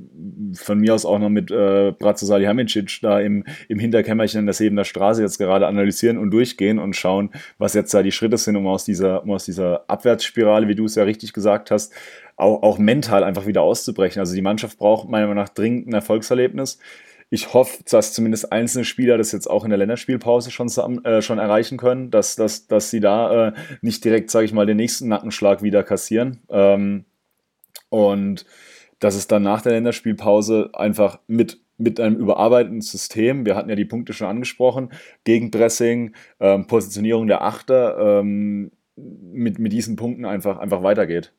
[0.54, 4.54] von mir aus auch noch mit äh, Bratzo Salihamidzic da im, im Hinterkämmerchen in der
[4.54, 8.56] Sebener Straße jetzt gerade analysieren und durchgehen und schauen, was jetzt da die Schritte sind,
[8.56, 11.92] um aus dieser, um aus dieser Abwärtsspirale, wie du es ja richtig gesagt hast,
[12.42, 14.20] auch, auch mental einfach wieder auszubrechen.
[14.20, 16.78] Also die Mannschaft braucht meiner Meinung nach dringend ein Erfolgserlebnis.
[17.30, 20.68] Ich hoffe, dass zumindest einzelne Spieler das jetzt auch in der Länderspielpause schon,
[21.04, 24.66] äh, schon erreichen können, dass, dass, dass sie da äh, nicht direkt, sage ich mal,
[24.66, 26.42] den nächsten Nackenschlag wieder kassieren.
[26.50, 27.06] Ähm,
[27.88, 28.44] und
[28.98, 33.76] dass es dann nach der Länderspielpause einfach mit, mit einem überarbeiteten System, wir hatten ja
[33.76, 34.90] die Punkte schon angesprochen,
[35.24, 41.32] Gegenpressing, ähm, Positionierung der Achter, ähm, mit, mit diesen Punkten einfach, einfach weitergeht.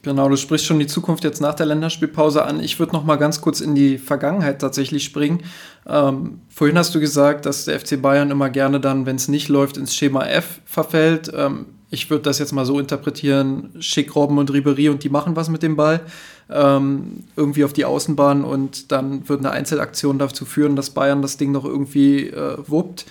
[0.00, 2.60] Genau, du sprichst schon die Zukunft jetzt nach der Länderspielpause an.
[2.60, 5.42] Ich würde noch mal ganz kurz in die Vergangenheit tatsächlich springen.
[5.86, 9.48] Ähm, vorhin hast du gesagt, dass der FC Bayern immer gerne dann, wenn es nicht
[9.48, 11.30] läuft, ins Schema F verfällt.
[11.34, 15.36] Ähm, ich würde das jetzt mal so interpretieren, schick Robben und Ribery und die machen
[15.36, 16.00] was mit dem Ball.
[16.48, 21.36] Ähm, irgendwie auf die Außenbahn und dann wird eine Einzelaktion dazu führen, dass Bayern das
[21.36, 23.04] Ding noch irgendwie äh, wuppt.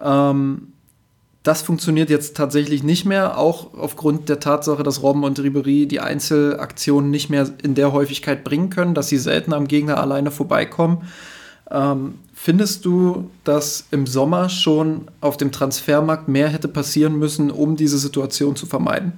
[0.00, 0.73] Ähm,
[1.44, 6.00] das funktioniert jetzt tatsächlich nicht mehr, auch aufgrund der Tatsache, dass Robben und Ribery die
[6.00, 11.02] Einzelaktionen nicht mehr in der Häufigkeit bringen können, dass sie selten am Gegner alleine vorbeikommen.
[11.70, 17.76] Ähm, findest du, dass im Sommer schon auf dem Transfermarkt mehr hätte passieren müssen, um
[17.76, 19.12] diese Situation zu vermeiden?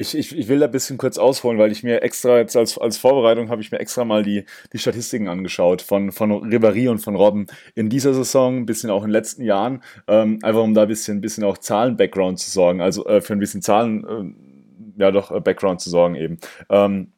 [0.00, 2.78] Ich, ich, ich will da ein bisschen kurz ausholen, weil ich mir extra jetzt als,
[2.78, 7.00] als Vorbereitung habe ich mir extra mal die, die Statistiken angeschaut von, von Ribéry und
[7.00, 10.72] von Robben in dieser Saison, ein bisschen auch in den letzten Jahren, ähm, einfach um
[10.72, 14.06] da ein bisschen, bisschen auch Zahlen-Background zu sorgen, also äh, für ein bisschen Zahlen,
[14.96, 16.38] äh, ja doch, äh, Background zu sorgen eben.
[16.70, 17.12] Ähm,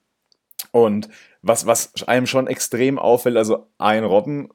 [0.73, 1.09] und
[1.40, 4.49] was, was einem schon extrem auffällt, also ein Robben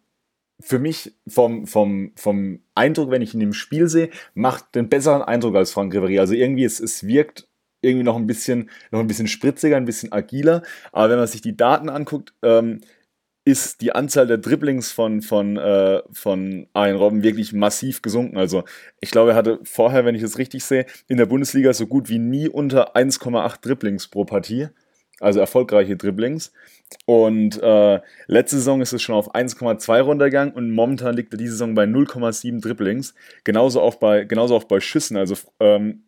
[0.59, 5.21] für mich vom, vom, vom Eindruck, wenn ich ihn im Spiel sehe, macht den besseren
[5.21, 6.19] Eindruck als Frank Ribéry.
[6.19, 7.46] Also irgendwie, es, es wirkt
[7.81, 10.63] irgendwie noch ein bisschen, noch ein bisschen spritziger, ein bisschen agiler.
[10.91, 12.81] Aber wenn man sich die Daten anguckt, ähm,
[13.47, 18.37] ist die Anzahl der Dribblings von, von, äh, von Arjen Robben wirklich massiv gesunken.
[18.37, 18.65] Also
[18.99, 22.09] ich glaube, er hatte vorher, wenn ich es richtig sehe, in der Bundesliga so gut
[22.09, 24.67] wie nie unter 1,8 Dribblings pro Partie.
[25.21, 26.51] Also erfolgreiche Dribblings.
[27.05, 31.53] Und äh, letzte Saison ist es schon auf 1,2 runtergegangen und momentan liegt er diese
[31.53, 33.15] Saison bei 0,7 Dribblings.
[33.45, 35.15] Genauso auch bei, genauso auch bei Schüssen.
[35.15, 36.03] Also ähm,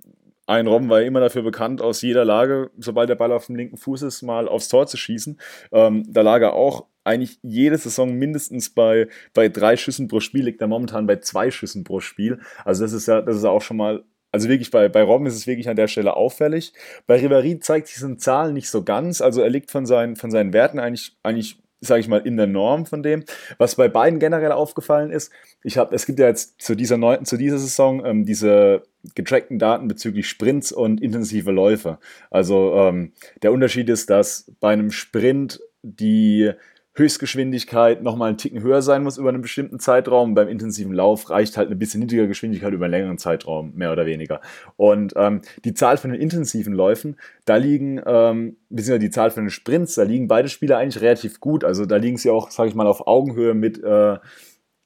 [0.50, 3.78] ein Robben war immer dafür bekannt, aus jeder Lage, sobald der Ball auf dem linken
[3.78, 5.40] Fuß ist, mal aufs Tor zu schießen.
[5.72, 10.46] Ähm, da lag er auch eigentlich jede Saison mindestens bei, bei drei Schüssen pro Spiel,
[10.46, 12.40] liegt er momentan bei zwei Schüssen pro Spiel.
[12.66, 15.36] Also das ist ja, das ist auch schon mal also wirklich bei, bei Robben ist
[15.36, 16.74] es wirklich an der Stelle auffällig.
[17.08, 19.22] Bei Ribéry zeigt sich diese Zahlen nicht so ganz.
[19.22, 22.48] Also er liegt von seinen, von seinen Werten eigentlich, eigentlich sage ich mal, in der
[22.48, 23.24] Norm von dem.
[23.58, 25.32] Was bei beiden generell aufgefallen ist,
[25.64, 28.84] ich habe, es gibt ja jetzt zu dieser neunten, zu dieser Saison ähm, diese
[29.16, 32.00] getrackten Daten bezüglich Sprints und intensive Läufe.
[32.30, 36.52] Also ähm, der Unterschied ist, dass bei einem Sprint die
[36.94, 40.34] Höchstgeschwindigkeit nochmal einen Ticken höher sein muss über einen bestimmten Zeitraum.
[40.34, 44.06] Beim intensiven Lauf reicht halt eine bisschen niedrigere Geschwindigkeit über einen längeren Zeitraum, mehr oder
[44.06, 44.42] weniger.
[44.76, 49.46] Und ähm, die Zahl von den intensiven Läufen, da liegen, ähm, beziehungsweise die Zahl von
[49.46, 51.64] den Sprints, da liegen beide Spieler eigentlich relativ gut.
[51.64, 54.18] Also da liegen sie auch, sage ich mal, auf Augenhöhe mit, äh,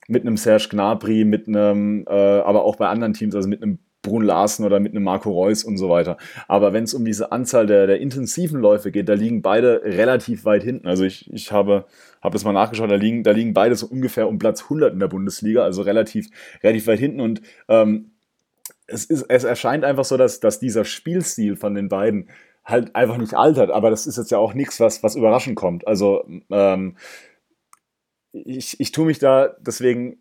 [0.08, 3.80] mit einem Serge Gnabry, mit einem, äh, aber auch bei anderen Teams, also mit einem
[4.04, 6.18] Brun Larsen oder mit einem Marco Reus und so weiter.
[6.48, 10.46] Aber wenn es um diese Anzahl der, der intensiven Läufe geht, da liegen beide relativ
[10.46, 10.88] weit hinten.
[10.88, 11.86] Also ich, ich habe,
[12.22, 15.00] habe das mal nachgeschaut, da liegen, da liegen beide so ungefähr um Platz 100 in
[15.00, 16.30] der Bundesliga, also relativ,
[16.62, 17.22] relativ weit hinten.
[17.22, 18.12] Und ähm,
[18.88, 22.30] es, ist, es erscheint einfach so, dass, dass dieser Spielstil von den beiden
[22.66, 23.72] halt einfach nicht altert.
[23.72, 25.88] Aber das ist jetzt ja auch nichts, was, was überraschend kommt.
[25.88, 26.98] Also ähm,
[28.34, 30.18] ich, ich tue mich da deswegen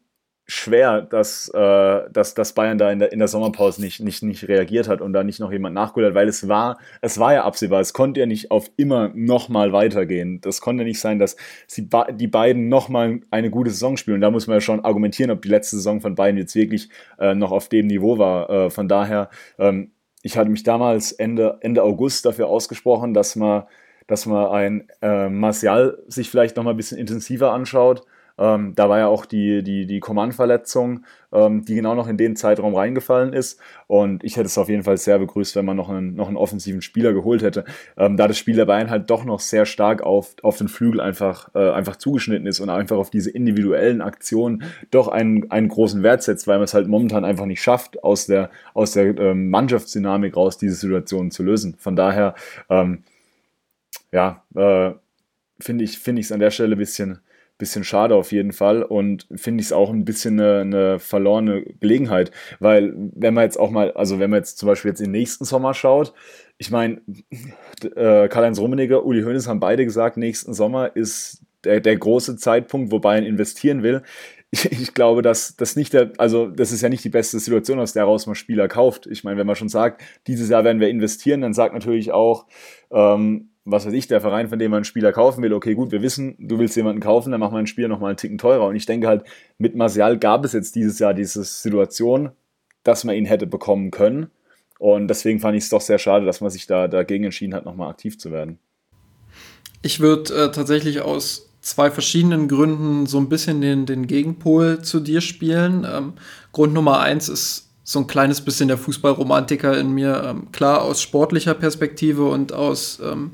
[0.53, 4.49] schwer, dass, äh, dass, dass Bayern da in der, in der Sommerpause nicht, nicht, nicht
[4.49, 7.45] reagiert hat und da nicht noch jemand nachgeholt hat, weil es war, es war ja
[7.45, 10.41] absehbar, es konnte ja nicht auf immer nochmal weitergehen.
[10.43, 11.37] Das konnte nicht sein, dass
[11.67, 14.17] sie die beiden nochmal eine gute Saison spielen.
[14.17, 16.91] Und da muss man ja schon argumentieren, ob die letzte Saison von Bayern jetzt wirklich
[17.19, 18.51] äh, noch auf dem Niveau war.
[18.51, 23.65] Äh, von daher, ähm, ich hatte mich damals Ende, Ende August dafür ausgesprochen, dass man,
[24.07, 28.05] dass man ein äh, Martial sich vielleicht nochmal ein bisschen intensiver anschaut
[28.43, 32.35] ähm, da war ja auch die, die, die Command-Verletzung, ähm, die genau noch in den
[32.35, 33.61] Zeitraum reingefallen ist.
[33.87, 36.37] Und ich hätte es auf jeden Fall sehr begrüßt, wenn man noch einen, noch einen
[36.37, 37.65] offensiven Spieler geholt hätte.
[37.97, 41.01] Ähm, da das Spiel der Bayern halt doch noch sehr stark auf, auf den Flügel
[41.01, 46.03] einfach, äh, einfach zugeschnitten ist und einfach auf diese individuellen Aktionen doch einen, einen großen
[46.03, 49.51] Wert setzt, weil man es halt momentan einfach nicht schafft, aus der, aus der ähm,
[49.51, 51.77] Mannschaftsdynamik raus diese Situation zu lösen.
[51.79, 52.35] Von daher,
[52.69, 53.05] ähm,
[54.11, 54.91] ja, äh,
[55.61, 57.21] finde ich es find an der Stelle ein bisschen,
[57.63, 61.63] bisschen schade auf jeden Fall und finde ich es auch ein bisschen eine, eine, verlorene
[61.79, 65.07] Gelegenheit, weil wenn man jetzt auch mal, also wenn man jetzt zum Beispiel jetzt in
[65.07, 66.13] den nächsten Sommer schaut,
[66.59, 67.01] ich meine,
[67.85, 72.91] äh, Karl-Heinz Rummenigge, Uli Hoeneß haben beide gesagt, nächsten Sommer ist der, der große Zeitpunkt,
[72.91, 74.03] wo Bayern investieren will.
[74.71, 77.95] Ich, glaube, dass das nicht der, also das ist ja nicht die beste Situation, aus
[77.95, 79.07] der heraus man Spieler kauft.
[79.07, 82.47] Ich meine, wenn man schon sagt, dieses Jahr werden wir investieren, dann sagt natürlich auch,
[82.91, 85.93] ähm, was weiß ich, der Verein, von dem man einen Spieler kaufen will, okay, gut,
[85.93, 88.67] wir wissen, du willst jemanden kaufen, dann machen wir einen Spieler nochmal einen Ticken teurer.
[88.67, 89.25] Und ich denke halt,
[89.59, 92.31] mit Martial gab es jetzt dieses Jahr diese Situation,
[92.83, 94.31] dass man ihn hätte bekommen können.
[94.79, 97.65] Und deswegen fand ich es doch sehr schade, dass man sich da dagegen entschieden hat,
[97.65, 98.59] nochmal aktiv zu werden.
[99.83, 104.99] Ich würde äh, tatsächlich aus zwei verschiedenen Gründen so ein bisschen den, den Gegenpol zu
[104.99, 105.87] dir spielen.
[105.89, 106.15] Ähm,
[106.51, 110.23] Grund Nummer eins ist so ein kleines bisschen der Fußballromantiker in mir.
[110.25, 113.33] Ähm, klar, aus sportlicher Perspektive und aus, ähm,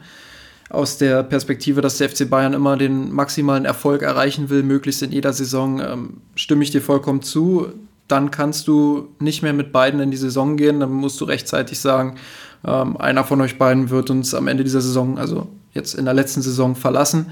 [0.70, 5.12] aus der Perspektive, dass der FC Bayern immer den maximalen Erfolg erreichen will, möglichst in
[5.12, 7.68] jeder Saison, ähm, stimme ich dir vollkommen zu.
[8.06, 10.80] Dann kannst du nicht mehr mit beiden in die Saison gehen.
[10.80, 12.16] Dann musst du rechtzeitig sagen,
[12.64, 16.14] ähm, einer von euch beiden wird uns am Ende dieser Saison, also jetzt in der
[16.14, 17.26] letzten Saison, verlassen.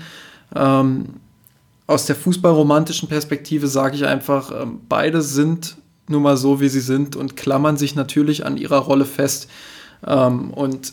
[0.54, 1.06] Ähm,
[1.86, 5.76] aus der fußballromantischen Perspektive sage ich einfach, ähm, beide sind
[6.08, 9.48] nun mal so, wie sie sind und klammern sich natürlich an ihrer Rolle fest.
[10.06, 10.92] Ähm, und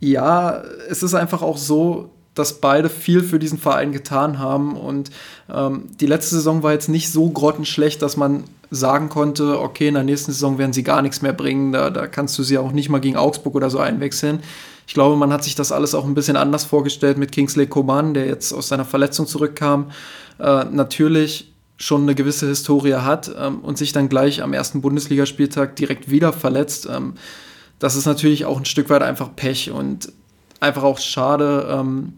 [0.00, 4.76] ja, es ist einfach auch so, dass beide viel für diesen Verein getan haben.
[4.76, 5.10] Und
[5.52, 9.94] ähm, die letzte Saison war jetzt nicht so grottenschlecht, dass man sagen konnte, okay, in
[9.94, 11.72] der nächsten Saison werden sie gar nichts mehr bringen.
[11.72, 14.40] Da, da kannst du sie auch nicht mal gegen Augsburg oder so einwechseln.
[14.86, 18.14] Ich glaube, man hat sich das alles auch ein bisschen anders vorgestellt mit Kingsley Coman,
[18.14, 19.90] der jetzt aus seiner Verletzung zurückkam.
[20.38, 21.51] Äh, natürlich
[21.82, 26.32] schon eine gewisse Historie hat ähm, und sich dann gleich am ersten Bundesligaspieltag direkt wieder
[26.32, 27.14] verletzt, ähm,
[27.80, 30.12] das ist natürlich auch ein Stück weit einfach Pech und
[30.60, 32.12] einfach auch schade, ähm,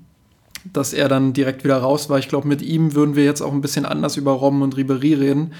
[0.70, 2.18] dass er dann direkt wieder raus war.
[2.18, 5.14] Ich glaube, mit ihm würden wir jetzt auch ein bisschen anders über Robben und Ribery
[5.14, 5.54] reden.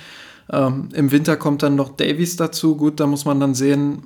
[0.53, 2.77] Ähm, Im Winter kommt dann noch Davies dazu.
[2.77, 4.03] Gut, da muss man dann sehen,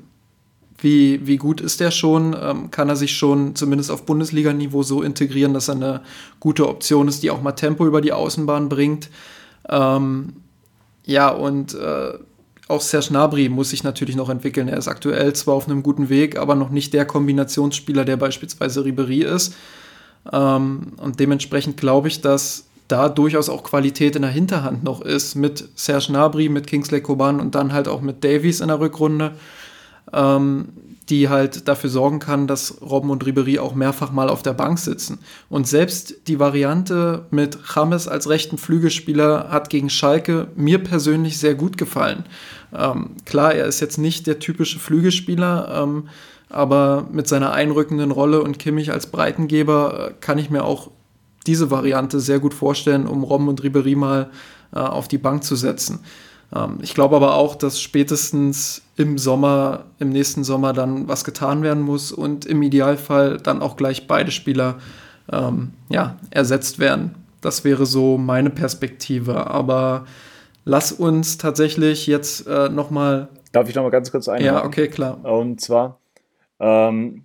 [0.80, 2.36] wie, wie gut ist der schon?
[2.40, 6.00] Ähm, kann er sich schon zumindest auf Bundesliga-Niveau so integrieren, dass er eine
[6.38, 9.10] gute Option ist, die auch mal Tempo über die Außenbahn bringt?
[9.68, 10.34] Ähm,
[11.04, 12.12] ja, und äh,
[12.68, 14.68] auch Serge Gnabry muss sich natürlich noch entwickeln.
[14.68, 18.84] Er ist aktuell zwar auf einem guten Weg, aber noch nicht der Kombinationsspieler, der beispielsweise
[18.84, 19.54] Ribery ist.
[20.30, 25.34] Ähm, und dementsprechend glaube ich, dass da durchaus auch Qualität in der Hinterhand noch ist
[25.34, 29.32] mit Serge Gnabry, mit Kingsley Coban und dann halt auch mit Davies in der Rückrunde.
[30.12, 30.68] Ähm,
[31.10, 34.78] die halt dafür sorgen kann, dass Robben und Ribery auch mehrfach mal auf der Bank
[34.78, 35.18] sitzen.
[35.48, 41.54] Und selbst die Variante mit James als rechten Flügelspieler hat gegen Schalke mir persönlich sehr
[41.54, 42.24] gut gefallen.
[42.76, 46.08] Ähm, klar, er ist jetzt nicht der typische Flügelspieler, ähm,
[46.50, 50.90] aber mit seiner einrückenden Rolle und Kimmich als Breitengeber äh, kann ich mir auch
[51.46, 54.30] diese Variante sehr gut vorstellen, um Robben und Ribery mal
[54.74, 56.00] äh, auf die Bank zu setzen.
[56.54, 61.62] Ähm, ich glaube aber auch, dass spätestens im Sommer, im nächsten Sommer dann was getan
[61.62, 64.76] werden muss und im Idealfall dann auch gleich beide Spieler
[65.32, 67.14] ähm, ja, ersetzt werden.
[67.40, 69.46] Das wäre so meine Perspektive.
[69.48, 70.06] Aber
[70.64, 73.28] lass uns tatsächlich jetzt äh, nochmal.
[73.52, 74.44] Darf ich nochmal ganz kurz ein?
[74.44, 75.24] Ja, okay, klar.
[75.24, 76.00] Und zwar,
[76.60, 77.24] ähm,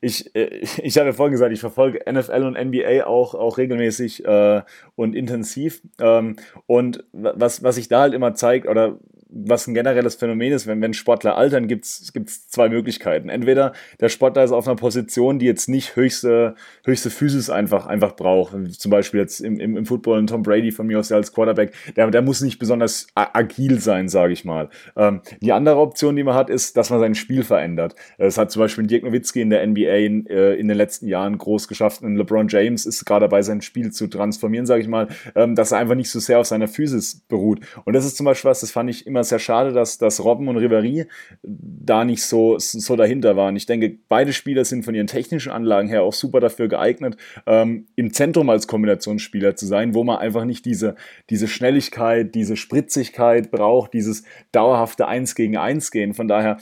[0.00, 4.24] ich, äh, ich habe ja vorhin gesagt, ich verfolge NFL und NBA auch, auch regelmäßig
[4.24, 4.62] äh,
[4.96, 5.82] und intensiv.
[6.00, 8.98] Ähm, und was, was sich da halt immer zeigt, oder
[9.32, 13.28] was ein generelles Phänomen ist, wenn, wenn Sportler altern, gibt es zwei Möglichkeiten.
[13.28, 16.54] Entweder der Sportler ist auf einer Position, die jetzt nicht höchste,
[16.84, 18.54] höchste Physis einfach, einfach braucht.
[18.78, 22.10] Zum Beispiel jetzt im, im, im Football Tom Brady von mir aus als Quarterback, der,
[22.10, 24.68] der muss nicht besonders agil sein, sage ich mal.
[24.96, 27.94] Ähm, die andere Option, die man hat, ist, dass man sein Spiel verändert.
[28.18, 31.38] Das hat zum Beispiel Dirk Nowitzki in der NBA in, äh, in den letzten Jahren
[31.38, 32.02] groß geschafft.
[32.02, 35.72] Und LeBron James ist gerade dabei, sein Spiel zu transformieren, sage ich mal, ähm, dass
[35.72, 37.60] er einfach nicht so sehr auf seiner Physis beruht.
[37.84, 40.24] Und das ist zum Beispiel was, das fand ich immer immer sehr schade, dass, dass
[40.24, 41.06] Robben und Ribéry
[41.42, 43.54] da nicht so, so dahinter waren.
[43.54, 47.16] Ich denke, beide Spieler sind von ihren technischen Anlagen her auch super dafür geeignet,
[47.46, 50.96] ähm, im Zentrum als Kombinationsspieler zu sein, wo man einfach nicht diese,
[51.28, 56.14] diese Schnelligkeit, diese Spritzigkeit braucht, dieses dauerhafte Eins gegen Eins gehen.
[56.14, 56.56] Von daher,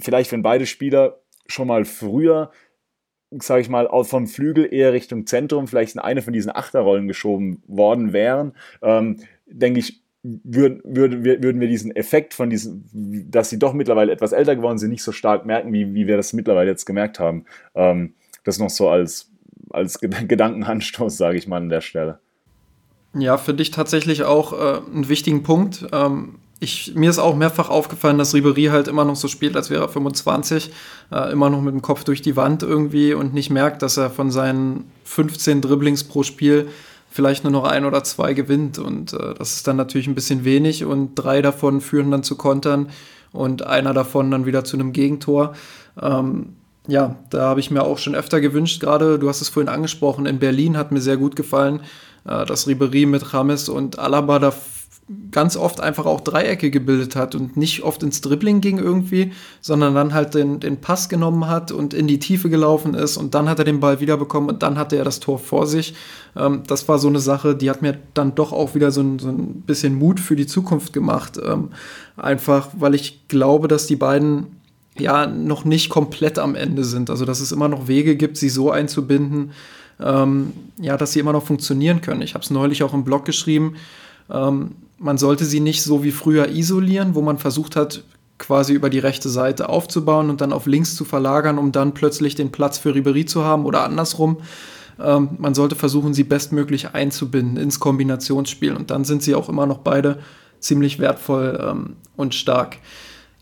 [0.00, 2.50] vielleicht wenn beide Spieler schon mal früher
[3.40, 7.62] sage ich mal, vom Flügel eher Richtung Zentrum, vielleicht in eine von diesen Achterrollen geschoben
[7.66, 13.50] worden wären, ähm, denke ich, würden, würden, wir, würden wir diesen Effekt von diesen, dass
[13.50, 16.32] sie doch mittlerweile etwas älter geworden sind, nicht so stark merken, wie, wie wir das
[16.32, 17.44] mittlerweile jetzt gemerkt haben.
[17.74, 18.14] Ähm,
[18.44, 19.30] das noch so als,
[19.70, 22.20] als Gedankenanstoß, sage ich mal an der Stelle.
[23.14, 25.86] Ja, für dich tatsächlich auch äh, einen wichtigen Punkt.
[25.92, 29.68] Ähm, ich, mir ist auch mehrfach aufgefallen, dass Ribery halt immer noch so spielt, als
[29.68, 30.70] wäre er 25,
[31.10, 34.10] äh, immer noch mit dem Kopf durch die Wand irgendwie und nicht merkt, dass er
[34.10, 36.68] von seinen 15 Dribblings pro Spiel
[37.12, 38.78] vielleicht nur noch ein oder zwei gewinnt.
[38.78, 42.36] Und äh, das ist dann natürlich ein bisschen wenig und drei davon führen dann zu
[42.36, 42.88] Kontern
[43.32, 45.54] und einer davon dann wieder zu einem Gegentor.
[46.00, 46.54] Ähm,
[46.88, 50.26] ja, da habe ich mir auch schon öfter gewünscht, gerade du hast es vorhin angesprochen,
[50.26, 51.80] in Berlin hat mir sehr gut gefallen,
[52.24, 54.52] äh, dass Ribery mit Rames und Alaba da
[55.30, 59.94] ganz oft einfach auch Dreiecke gebildet hat und nicht oft ins Dribbling ging irgendwie, sondern
[59.94, 63.48] dann halt den, den Pass genommen hat und in die Tiefe gelaufen ist und dann
[63.48, 65.94] hat er den Ball wiederbekommen und dann hatte er das Tor vor sich.
[66.36, 69.18] Ähm, das war so eine Sache, die hat mir dann doch auch wieder so ein,
[69.18, 71.38] so ein bisschen Mut für die Zukunft gemacht.
[71.44, 71.70] Ähm,
[72.16, 74.46] einfach, weil ich glaube, dass die beiden
[74.98, 77.10] ja noch nicht komplett am Ende sind.
[77.10, 79.52] Also, dass es immer noch Wege gibt, sie so einzubinden,
[80.00, 82.22] ähm, ja, dass sie immer noch funktionieren können.
[82.22, 83.76] Ich habe es neulich auch im Blog geschrieben.
[84.30, 84.72] Ähm,
[85.02, 88.04] man sollte sie nicht so wie früher isolieren, wo man versucht hat,
[88.38, 92.34] quasi über die rechte Seite aufzubauen und dann auf links zu verlagern, um dann plötzlich
[92.34, 94.38] den Platz für Ribery zu haben oder andersrum.
[95.00, 99.66] Ähm, man sollte versuchen, sie bestmöglich einzubinden ins Kombinationsspiel und dann sind sie auch immer
[99.66, 100.18] noch beide
[100.60, 102.78] ziemlich wertvoll ähm, und stark.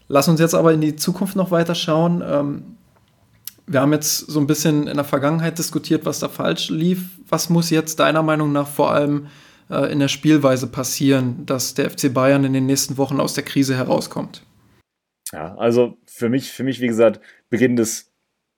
[0.08, 2.22] Lass uns jetzt aber in die Zukunft noch weiter schauen.
[2.26, 2.62] Ähm,
[3.66, 7.04] wir haben jetzt so ein bisschen in der Vergangenheit diskutiert, was da falsch lief.
[7.28, 11.90] Was muss jetzt deiner Meinung nach vor allem äh, in der Spielweise passieren, dass der
[11.90, 14.44] FC Bayern in den nächsten Wochen aus der Krise herauskommt?
[15.32, 18.10] Ja, also für mich, für mich, wie gesagt, beginnt es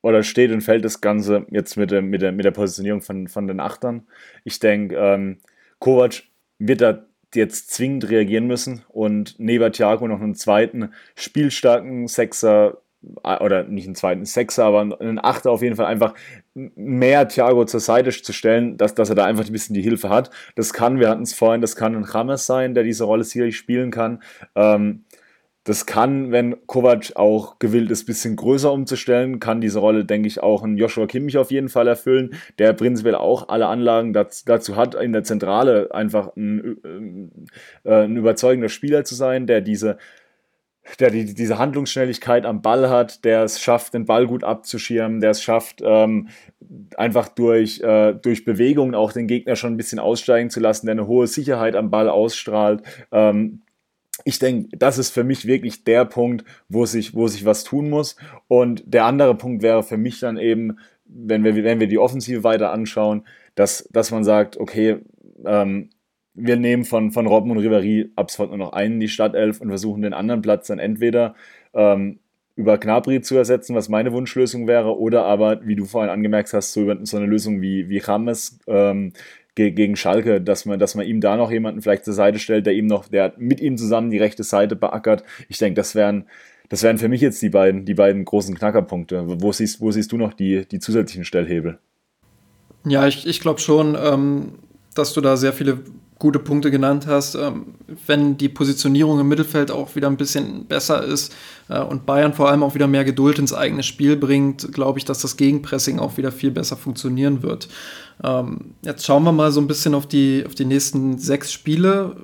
[0.03, 3.29] oder steht und fällt das Ganze jetzt mit der, mit der, mit der Positionierung von,
[3.29, 4.07] von den Achtern.
[4.45, 5.39] Ich denke, ähm,
[5.79, 6.25] Kovac
[6.59, 12.82] wird da jetzt zwingend reagieren müssen und neben Thiago noch einen zweiten spielstarken Sechser
[13.23, 16.15] oder nicht einen zweiten Sechser, aber einen Achter auf jeden Fall einfach
[16.55, 20.09] mehr Thiago zur Seite zu stellen, dass, dass er da einfach ein bisschen die Hilfe
[20.09, 20.31] hat.
[20.55, 23.57] Das kann, wir hatten es vorhin, das kann ein Rames sein, der diese Rolle sicherlich
[23.57, 24.23] spielen kann.
[24.55, 25.05] Ähm,
[25.65, 30.27] das kann, wenn Kovac auch gewillt ist, ein bisschen größer umzustellen, kann diese Rolle, denke
[30.27, 34.75] ich, auch ein Joshua Kimmich auf jeden Fall erfüllen, der prinzipiell auch alle Anlagen dazu,
[34.75, 36.79] hat, in der Zentrale einfach ein,
[37.85, 39.99] äh, ein überzeugender Spieler zu sein, der diese
[40.99, 45.31] der die, diese Handlungsschnelligkeit am Ball hat, der es schafft, den Ball gut abzuschirmen, der
[45.31, 46.29] es schafft, ähm,
[46.97, 50.95] einfach durch, äh, durch Bewegungen auch den Gegner schon ein bisschen aussteigen zu lassen, der
[50.95, 52.83] eine hohe Sicherheit am Ball ausstrahlt.
[53.13, 53.63] Ähm,
[54.25, 57.89] ich denke, das ist für mich wirklich der Punkt, wo sich, wo sich was tun
[57.89, 58.17] muss.
[58.49, 62.45] Und der andere Punkt wäre für mich dann eben, wenn wir, wenn wir die Offensive
[62.45, 64.99] weiter anschauen, dass, dass man sagt, okay,
[65.45, 65.91] ähm,
[66.35, 69.61] wir nehmen von, von Robben und Riveri ab sofort nur noch einen in die Stadtelf
[69.61, 71.35] und versuchen den anderen Platz dann entweder
[71.75, 72.19] ähm,
[72.55, 76.73] über Knabri zu ersetzen, was meine Wunschlösung wäre, oder aber, wie du vorhin angemerkt hast,
[76.73, 79.13] so, so eine Lösung wie, wie Rames ähm,
[79.55, 82.73] gegen Schalke, dass man, dass man ihm da noch jemanden vielleicht zur Seite stellt, der
[82.73, 85.25] ihm noch, der mit ihm zusammen die rechte Seite beackert.
[85.49, 86.25] Ich denke, das wären,
[86.71, 89.25] das wären für mich jetzt die beiden, die beiden großen Knackerpunkte.
[89.43, 91.79] Wo siehst, wo siehst du noch die, die zusätzlichen Stellhebel?
[92.87, 94.55] Ja, ich, ich glaube schon, ähm,
[94.95, 95.81] dass du da sehr viele
[96.23, 97.35] gute Punkte genannt hast.
[97.35, 97.75] Ähm,
[98.07, 101.35] wenn die Positionierung im Mittelfeld auch wieder ein bisschen besser ist
[101.69, 105.05] äh, und Bayern vor allem auch wieder mehr Geduld ins eigene Spiel bringt, glaube ich,
[105.05, 107.69] dass das Gegenpressing auch wieder viel besser funktionieren wird.
[108.23, 112.15] Ähm, jetzt schauen wir mal so ein bisschen auf die, auf die nächsten sechs Spiele.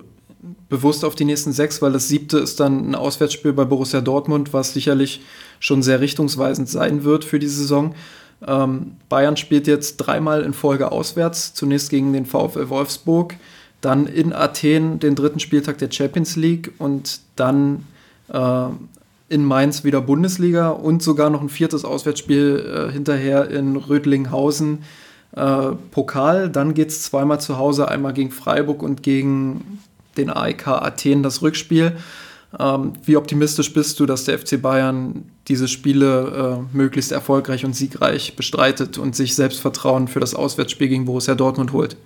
[0.69, 4.53] Bewusst auf die nächsten sechs, weil das siebte ist dann ein Auswärtsspiel bei Borussia Dortmund,
[4.53, 5.23] was sicherlich
[5.59, 7.97] schon sehr richtungsweisend sein wird für die Saison.
[8.47, 11.55] Ähm, Bayern spielt jetzt dreimal in Folge auswärts.
[11.55, 13.34] Zunächst gegen den VfL Wolfsburg,
[13.80, 17.86] dann in Athen den dritten Spieltag der Champions League und dann
[18.28, 18.68] äh,
[19.28, 24.84] in Mainz wieder Bundesliga und sogar noch ein viertes Auswärtsspiel äh, hinterher in Rödlinghausen
[25.36, 26.49] äh, Pokal.
[26.49, 29.80] Dann geht es zweimal zu Hause, einmal gegen Freiburg und gegen
[30.16, 31.97] den AEK Athen das Rückspiel.
[32.59, 37.74] Ähm, wie optimistisch bist du, dass der FC Bayern diese Spiele äh, möglichst erfolgreich und
[37.74, 41.96] siegreich bestreitet und sich Selbstvertrauen für das Auswärtsspiel gegen Borussia Dortmund holt?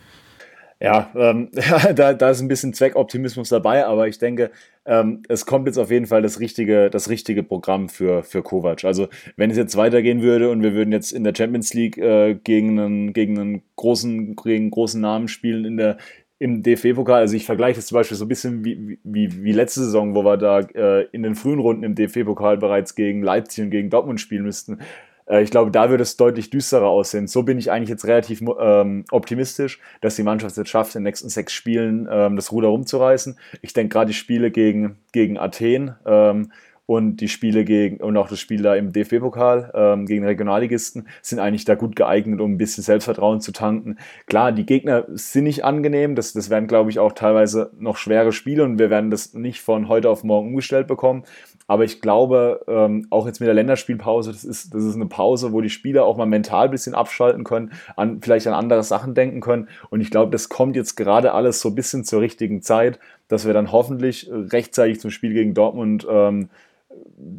[0.83, 1.49] Ja, ähm,
[1.95, 4.51] da, da ist ein bisschen Zweckoptimismus dabei, aber ich denke,
[4.85, 8.83] ähm, es kommt jetzt auf jeden Fall das richtige, das richtige Programm für, für Kovac.
[8.85, 12.35] Also, wenn es jetzt weitergehen würde und wir würden jetzt in der Champions League äh,
[12.35, 15.99] gegen, einen, gegen einen großen, gegen großen Namen spielen in der,
[16.43, 19.79] im DFB-Pokal, also ich vergleiche das zum Beispiel so ein bisschen wie, wie, wie letzte
[19.79, 23.71] Saison, wo wir da äh, in den frühen Runden im DFB-Pokal bereits gegen Leipzig und
[23.71, 24.81] gegen Dortmund spielen müssten.
[25.27, 27.29] Äh, ich glaube, da wird es deutlich düsterer aussehen.
[27.29, 31.03] So bin ich eigentlich jetzt relativ ähm, optimistisch, dass die Mannschaft es jetzt schafft, in
[31.03, 33.39] den nächsten sechs Spielen ähm, das Ruder rumzureißen.
[33.61, 36.51] Ich denke gerade die Spiele gegen, gegen Athen ähm,
[36.93, 41.39] und die Spiele gegen und auch das Spiel da im DFB-Pokal ähm, gegen Regionalligisten sind
[41.39, 43.97] eigentlich da gut geeignet, um ein bisschen Selbstvertrauen zu tanken.
[44.27, 48.33] Klar, die Gegner sind nicht angenehm, das, das werden, glaube ich, auch teilweise noch schwere
[48.33, 51.25] Spiele und wir werden das nicht von heute auf morgen umgestellt bekommen.
[51.67, 55.53] Aber ich glaube, ähm, auch jetzt mit der Länderspielpause, das ist, das ist eine Pause,
[55.53, 59.15] wo die Spieler auch mal mental ein bisschen abschalten können, an, vielleicht an andere Sachen
[59.15, 59.69] denken können.
[59.89, 63.47] Und ich glaube, das kommt jetzt gerade alles so ein bisschen zur richtigen Zeit, dass
[63.47, 66.51] wir dann hoffentlich rechtzeitig zum Spiel gegen Dortmund ähm,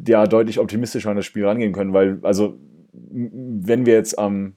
[0.06, 2.58] ja deutlich optimistischer an das Spiel rangehen können, weil, also,
[2.92, 4.54] wenn wir jetzt am,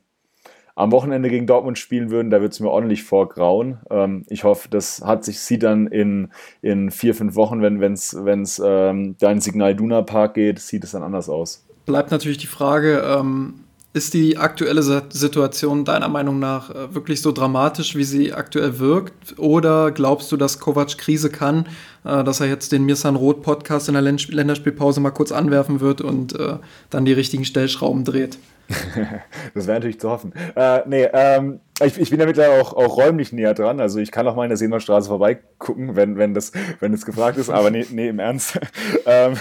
[0.76, 3.80] am Wochenende gegen Dortmund spielen würden, da wird es mir ordentlich vorgrauen.
[3.90, 6.30] Ähm, ich hoffe, das hat sich, sieht dann in,
[6.62, 10.92] in vier, fünf Wochen, wenn es wenn's, ähm, da Signal Duna Park geht, sieht es
[10.92, 11.66] dann anders aus.
[11.86, 13.62] Bleibt natürlich die Frage, ähm,
[13.94, 19.40] ist die aktuelle Situation deiner Meinung nach äh, wirklich so dramatisch, wie sie aktuell wirkt?
[19.40, 21.68] Oder glaubst du, dass Kovac Krise kann,
[22.06, 26.02] äh, dass er jetzt den Mirsan Roth Podcast in der Länderspielpause mal kurz anwerfen wird
[26.02, 26.58] und äh,
[26.90, 28.38] dann die richtigen Stellschrauben dreht?
[29.54, 30.34] das wäre natürlich zu hoffen.
[30.56, 33.80] Äh, nee, ähm, ich, ich, bin ja mittlerweile auch, auch, räumlich näher dran.
[33.80, 37.38] Also ich kann auch mal in der Seenmannstraße vorbeigucken, wenn, wenn, das, wenn das gefragt
[37.38, 37.50] ist.
[37.50, 38.60] Aber nee, nee im Ernst.
[39.06, 39.34] ähm,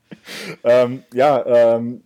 [0.64, 2.02] ähm, ja, ähm,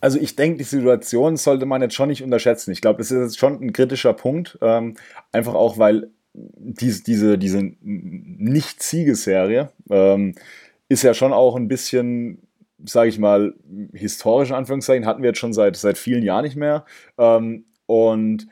[0.00, 2.70] also ich denke, die Situation sollte man jetzt schon nicht unterschätzen.
[2.70, 4.58] Ich glaube, das ist jetzt schon ein kritischer Punkt.
[4.60, 4.96] Ähm,
[5.32, 10.34] einfach auch, weil diese, diese, diese Nicht-Siegesserie ähm,
[10.88, 12.46] ist ja schon auch ein bisschen,
[12.84, 13.54] sage ich mal,
[13.92, 16.84] historisch in Anführungszeichen, hatten wir jetzt schon seit, seit vielen Jahren nicht mehr.
[17.18, 18.48] Ähm, und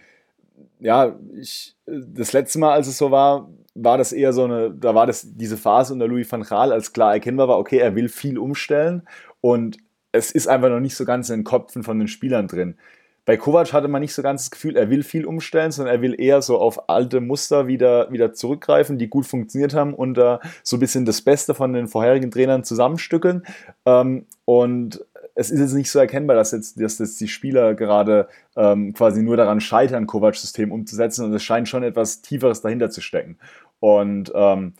[0.81, 4.95] ja, ich, das letzte Mal, als es so war, war das eher so eine, da
[4.95, 8.09] war das diese Phase unter Louis van Gaal, als klar erkennbar war, okay, er will
[8.09, 9.03] viel umstellen
[9.41, 9.79] und
[10.15, 12.77] es ist einfach noch nicht so ganz in den Köpfen von den Spielern drin.
[13.25, 16.03] Bei Kovac hatte man nicht so ganz das Gefühl, er will viel umstellen, sondern er
[16.03, 20.37] will eher so auf alte Muster wieder, wieder zurückgreifen, die gut funktioniert haben und uh,
[20.63, 23.45] so ein bisschen das Beste von den vorherigen Trainern zusammenstückeln.
[23.87, 25.05] Ähm, und
[25.35, 29.21] es ist jetzt nicht so erkennbar, dass jetzt, dass jetzt die Spieler gerade ähm, quasi
[29.21, 33.39] nur daran scheitern, Kovacs System umzusetzen und es scheint schon etwas Tieferes dahinter zu stecken.
[33.81, 34.75] Und ähm,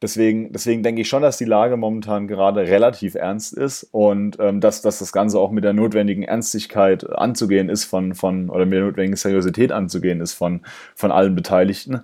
[0.00, 4.60] Deswegen, deswegen denke ich schon, dass die Lage momentan gerade relativ ernst ist und ähm,
[4.60, 8.74] dass, dass das Ganze auch mit der notwendigen Ernstigkeit anzugehen ist von, von oder mit
[8.74, 10.62] der notwendigen Seriosität anzugehen ist von,
[10.94, 12.02] von allen Beteiligten.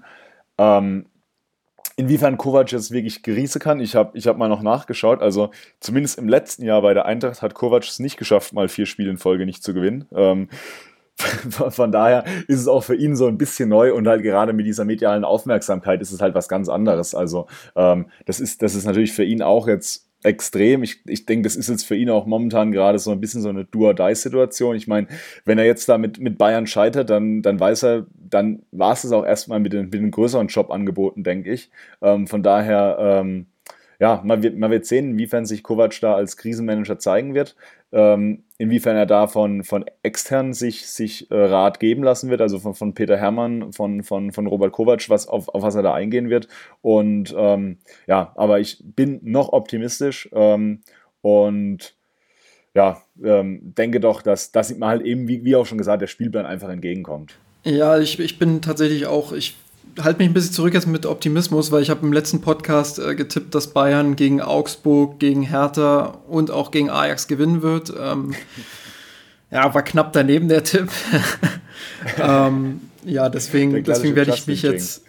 [0.58, 1.06] Ähm,
[1.96, 5.22] inwiefern Kovac jetzt wirklich Geriese kann, ich habe ich hab mal noch nachgeschaut.
[5.22, 8.86] Also zumindest im letzten Jahr bei der Eintracht hat Kovac es nicht geschafft, mal vier
[8.86, 10.06] Spiele in Folge nicht zu gewinnen.
[10.12, 10.48] Ähm,
[11.70, 14.66] von daher ist es auch für ihn so ein bisschen neu und halt gerade mit
[14.66, 17.14] dieser medialen Aufmerksamkeit ist es halt was ganz anderes.
[17.14, 17.46] Also
[17.76, 20.82] ähm, das, ist, das ist natürlich für ihn auch jetzt extrem.
[20.82, 23.50] Ich, ich denke, das ist jetzt für ihn auch momentan gerade so ein bisschen so
[23.50, 24.74] eine Do-or-Die-Situation.
[24.74, 25.06] Ich meine,
[25.44, 29.10] wenn er jetzt da mit, mit Bayern scheitert, dann, dann weiß er, dann war es
[29.12, 31.70] auch erstmal mit, den, mit einem größeren Job angeboten, denke ich.
[32.02, 33.46] Ähm, von daher, ähm,
[34.04, 37.56] ja, man wird, man wird sehen, inwiefern sich Kovac da als Krisenmanager zeigen wird
[37.94, 42.58] ähm, inwiefern er da von, von extern sich, sich äh, Rat geben lassen wird, also
[42.58, 45.94] von, von Peter Herrmann, von, von, von Robert Kovac, was, auf, auf was er da
[45.94, 46.48] eingehen wird.
[46.82, 47.78] Und ähm,
[48.08, 50.80] ja, aber ich bin noch optimistisch ähm,
[51.22, 51.94] und
[52.74, 56.08] ja, ähm, denke doch, dass, dass man halt eben, wie, wie auch schon gesagt, der
[56.08, 57.38] Spielplan einfach entgegenkommt.
[57.62, 59.54] Ja, ich, ich bin tatsächlich auch, ich
[60.00, 63.14] halte mich ein bisschen zurück jetzt mit Optimismus, weil ich habe im letzten Podcast äh,
[63.14, 67.92] getippt, dass Bayern gegen Augsburg, gegen Hertha und auch gegen Ajax gewinnen wird.
[67.98, 68.34] Ähm,
[69.50, 70.88] ja, war knapp daneben der Tipp.
[72.18, 75.04] ähm, ja, deswegen, deswegen werde ich mich jetzt.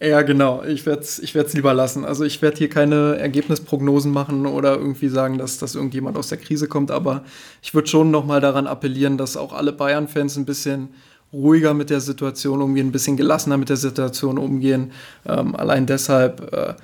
[0.00, 0.62] Ja, genau.
[0.62, 2.04] Ich werde es ich lieber lassen.
[2.04, 6.38] Also ich werde hier keine Ergebnisprognosen machen oder irgendwie sagen, dass, dass irgendjemand aus der
[6.38, 7.24] Krise kommt, aber
[7.62, 10.90] ich würde schon nochmal daran appellieren, dass auch alle Bayern-Fans ein bisschen
[11.32, 14.92] ruhiger mit der Situation umgehen, ein bisschen gelassener mit der Situation umgehen.
[15.26, 16.74] Ähm, allein deshalb, äh,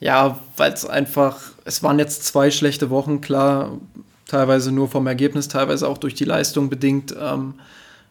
[0.00, 3.78] ja, weil es einfach, es waren jetzt zwei schlechte Wochen, klar,
[4.26, 7.14] teilweise nur vom Ergebnis, teilweise auch durch die Leistung bedingt.
[7.20, 7.54] Ähm,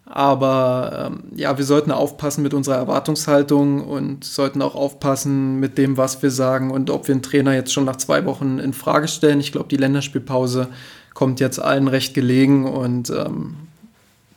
[0.09, 5.97] aber ähm, ja, wir sollten aufpassen mit unserer Erwartungshaltung und sollten auch aufpassen mit dem,
[5.97, 9.09] was wir sagen und ob wir einen Trainer jetzt schon nach zwei Wochen in Frage
[9.09, 9.41] stellen.
[9.41, 10.69] Ich glaube, die Länderspielpause
[11.13, 13.66] kommt jetzt allen recht gelegen und ähm,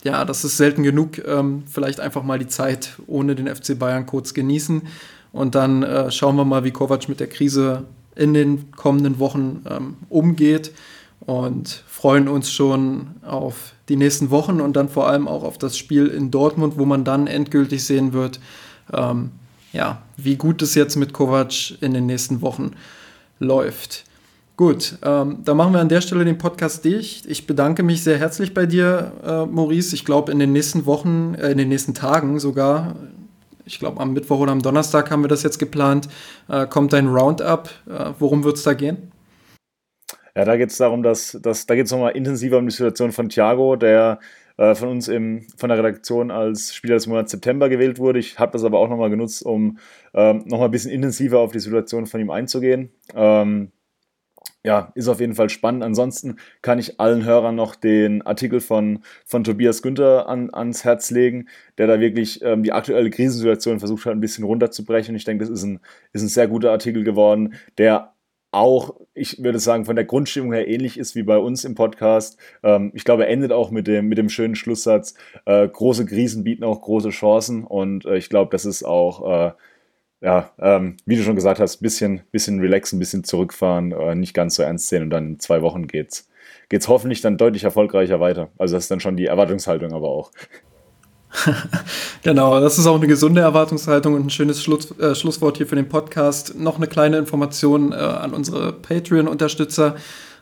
[0.04, 1.18] ja, das ist selten genug.
[1.26, 4.82] Ähm, vielleicht einfach mal die Zeit ohne den FC Bayern kurz genießen
[5.32, 7.84] und dann äh, schauen wir mal, wie Kovac mit der Krise
[8.16, 10.72] in den kommenden Wochen ähm, umgeht
[11.20, 15.76] und freuen uns schon auf die nächsten Wochen und dann vor allem auch auf das
[15.76, 18.40] Spiel in Dortmund, wo man dann endgültig sehen wird,
[18.92, 19.30] ähm,
[19.72, 22.72] ja, wie gut es jetzt mit Kovac in den nächsten Wochen
[23.38, 24.04] läuft.
[24.60, 27.24] Gut, ähm, dann machen wir an der Stelle den Podcast dicht.
[27.24, 29.94] Ich bedanke mich sehr herzlich bei dir, äh, Maurice.
[29.94, 32.94] Ich glaube, in den nächsten Wochen, äh, in den nächsten Tagen sogar,
[33.64, 36.10] ich glaube am Mittwoch oder am Donnerstag haben wir das jetzt geplant,
[36.50, 37.70] äh, kommt dein Roundup.
[37.88, 39.10] Äh, worum wird es da gehen?
[40.36, 43.12] Ja, da geht es darum, dass, dass da geht es nochmal intensiver um die Situation
[43.12, 44.20] von Thiago, der
[44.58, 48.18] äh, von uns im, von der Redaktion als Spieler des Monats September gewählt wurde.
[48.18, 49.78] Ich habe das aber auch nochmal genutzt, um
[50.12, 52.90] ähm, nochmal ein bisschen intensiver auf die Situation von ihm einzugehen.
[53.14, 53.72] Ähm,
[54.64, 55.82] ja, ist auf jeden Fall spannend.
[55.82, 61.10] Ansonsten kann ich allen Hörern noch den Artikel von, von Tobias Günther an, ans Herz
[61.10, 61.48] legen,
[61.78, 65.14] der da wirklich ähm, die aktuelle Krisensituation versucht hat, ein bisschen runterzubrechen.
[65.14, 65.80] Ich denke, das ist ein,
[66.12, 68.14] ist ein sehr guter Artikel geworden, der
[68.52, 72.38] auch, ich würde sagen, von der Grundstimmung her ähnlich ist wie bei uns im Podcast.
[72.62, 75.14] Ähm, ich glaube, er endet auch mit dem, mit dem schönen Schlusssatz,
[75.46, 79.52] äh, große Krisen bieten auch große Chancen und äh, ich glaube, das ist auch, äh,
[80.20, 84.54] ja, ähm, wie du schon gesagt hast, bisschen, bisschen relaxen, bisschen zurückfahren, äh, nicht ganz
[84.54, 86.28] so ernst sehen und dann in zwei Wochen geht's,
[86.68, 88.50] geht's hoffentlich dann deutlich erfolgreicher weiter.
[88.58, 90.30] Also das ist dann schon die Erwartungshaltung aber auch.
[92.22, 95.76] genau, das ist auch eine gesunde Erwartungshaltung und ein schönes Schluss, äh, Schlusswort hier für
[95.76, 96.58] den Podcast.
[96.58, 99.96] Noch eine kleine Information äh, an unsere Patreon-Unterstützer.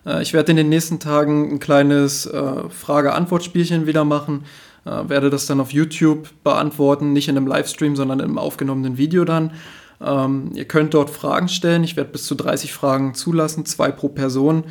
[0.07, 4.45] Äh, ich werde in den nächsten Tagen ein kleines äh, Frage-Antwort-Spielchen wieder machen.
[4.89, 9.25] Äh, werde das dann auf YouTube beantworten, nicht in einem Livestream, sondern im aufgenommenen Video
[9.25, 9.53] dann.
[10.01, 11.85] Ähm, ihr könnt dort Fragen stellen.
[11.85, 14.65] Ich werde bis zu 30 Fragen zulassen, zwei pro Person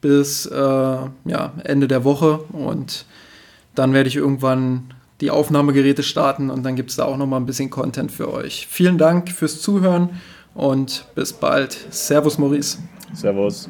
[0.00, 3.04] bis äh, ja, Ende der Woche und
[3.74, 7.38] dann werde ich irgendwann die Aufnahmegeräte starten und dann gibt es da auch noch mal
[7.38, 8.68] ein bisschen Content für euch.
[8.70, 10.10] Vielen Dank fürs Zuhören
[10.54, 11.76] und bis bald.
[11.90, 12.78] Servus, Maurice.
[13.12, 13.68] Servus.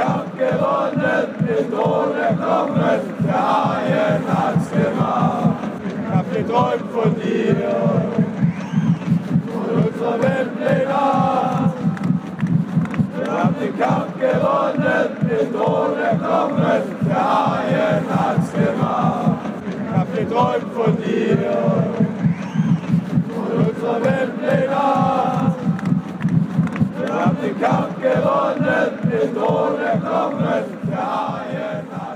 [0.00, 5.58] Kampf gewonnen, mit ohne Knochen, der Haien hat's gemacht.
[5.84, 7.56] Ich hab geträumt von dir,
[9.52, 11.74] von unserer Wembley-Nacht.
[13.14, 19.38] Wir haben den Kampf gewonnen, mit ohne Knochen, der Haien hat's gemacht.
[19.68, 21.38] Ich hab geträumt von dir,
[23.34, 25.09] von unserer Wembley-Nacht.
[27.20, 32.09] Wir haben den Kampf gewonnen, mit ohne Knochen, der ARD.